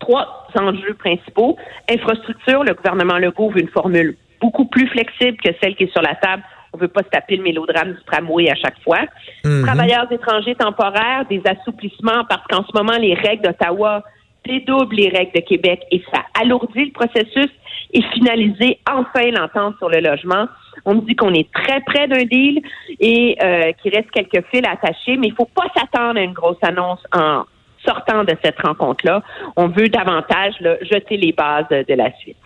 Trois 0.01 0.49
enjeux 0.55 0.95
principaux. 0.95 1.57
Infrastructure, 1.89 2.63
le 2.63 2.75
gouvernement 2.75 3.17
Legault 3.19 3.51
veut 3.51 3.61
une 3.61 3.69
formule 3.69 4.17
beaucoup 4.45 4.67
plus 4.67 4.87
flexible 4.89 5.39
que 5.39 5.51
celle 5.63 5.75
qui 5.75 5.85
est 5.85 5.93
sur 5.93 6.03
la 6.03 6.15
table. 6.17 6.43
On 6.75 6.79
veut 6.79 6.89
pas 6.89 7.03
se 7.03 7.09
taper 7.09 7.37
le 7.37 7.43
mélodrame 7.43 7.93
du 7.93 8.03
tramway 8.05 8.51
à 8.51 8.57
chaque 8.57 8.81
fois. 8.83 9.03
Mhm. 9.45 9.65
Travailleurs 9.65 10.11
étrangers 10.11 10.55
temporaires, 10.55 11.25
des 11.31 11.41
assouplissements 11.47 12.25
parce 12.29 12.45
qu'en 12.49 12.65
ce 12.65 12.73
moment, 12.75 12.99
les 12.99 13.15
règles 13.15 13.45
d'Ottawa 13.45 14.03
dédoublent 14.45 14.97
les 14.97 15.09
règles 15.09 15.33
de 15.35 15.41
Québec 15.41 15.81
et 15.91 16.03
ça 16.13 16.21
alourdit 16.39 16.87
le 16.87 16.93
processus 16.93 17.51
et 17.93 18.03
finaliser 18.13 18.79
enfin 18.91 19.31
l'entente 19.31 19.77
sur 19.79 19.89
le 19.89 20.01
logement. 20.01 20.47
On 20.85 20.97
me 20.97 21.01
dit 21.03 21.17
qu'on 21.17 21.33
est 21.33 21.51
très 21.53 21.81
près 21.81 22.07
d'un 22.09 22.25
deal 22.25 22.61
et 23.01 23.39
euh, 23.43 23.73
qu'il 23.81 23.95
reste 23.95 24.11
quelques 24.11 24.45
fils 24.51 24.67
attachés, 24.69 25.17
mais 25.17 25.29
il 25.29 25.35
faut 25.35 25.49
pas 25.55 25.69
s'attendre 25.75 26.19
à 26.19 26.23
une 26.23 26.35
grosse 26.35 26.63
annonce 26.63 27.01
en 27.13 27.45
sortant 27.87 28.25
de 28.25 28.35
cette 28.43 28.61
rencontre-là. 28.61 29.23
On 29.57 29.69
veut 29.69 29.89
davantage 29.89 30.55
là, 30.61 30.77
jeter 30.83 31.17
les 31.17 31.33
bases 31.33 31.69
de 31.71 31.95
la 31.95 32.13
suite. 32.19 32.37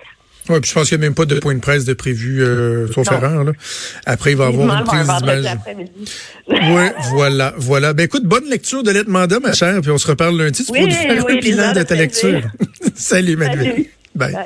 Ouais, 0.49 0.61
puis 0.61 0.71
je 0.71 0.75
pense 0.75 0.89
qu'il 0.89 0.99
n'y 0.99 1.05
a 1.05 1.07
même 1.07 1.15
pas 1.15 1.25
de 1.27 1.39
point 1.41 1.55
de 1.55 1.61
presse 1.61 1.85
de 1.85 1.93
prévu, 1.93 2.43
euh, 2.43 2.87
sauf 2.93 3.11
Non. 3.11 3.19
erreur, 3.19 3.45
là. 3.45 3.53
Après, 4.07 4.33
il 4.33 4.37
va 4.37 4.45
y 4.45 4.49
avoir 4.49 4.79
une 4.79 4.85
prise 4.85 5.07
d'image. 5.19 5.45
Oui, 6.49 6.83
voilà, 7.11 7.55
voilà. 7.59 7.93
Ben 7.93 8.05
écoute, 8.05 8.25
bonne 8.25 8.49
lecture 8.49 8.83
de 8.83 8.91
lettre 8.91 9.11
mandat, 9.11 9.41
ma 9.41 9.53
chère, 9.53 9.81
puis 9.83 9.91
on 9.91 9.99
se 9.99 10.07
reparle 10.07 10.37
lundi. 10.39 10.65
Tu 10.65 10.73
Oui, 10.73 10.81
pourras 10.81 10.91
nous 10.91 11.15
faire 11.17 11.25
oui, 11.27 11.37
un 11.37 11.41
bilan 11.41 11.69
de 11.73 11.83
ta 11.83 11.85
plaisir. 11.97 11.99
lecture. 12.33 12.51
Salut, 12.95 13.37
Manuel. 13.37 13.67
Salut. 13.67 13.91
Bye. 14.15 14.33
Bye. 14.33 14.45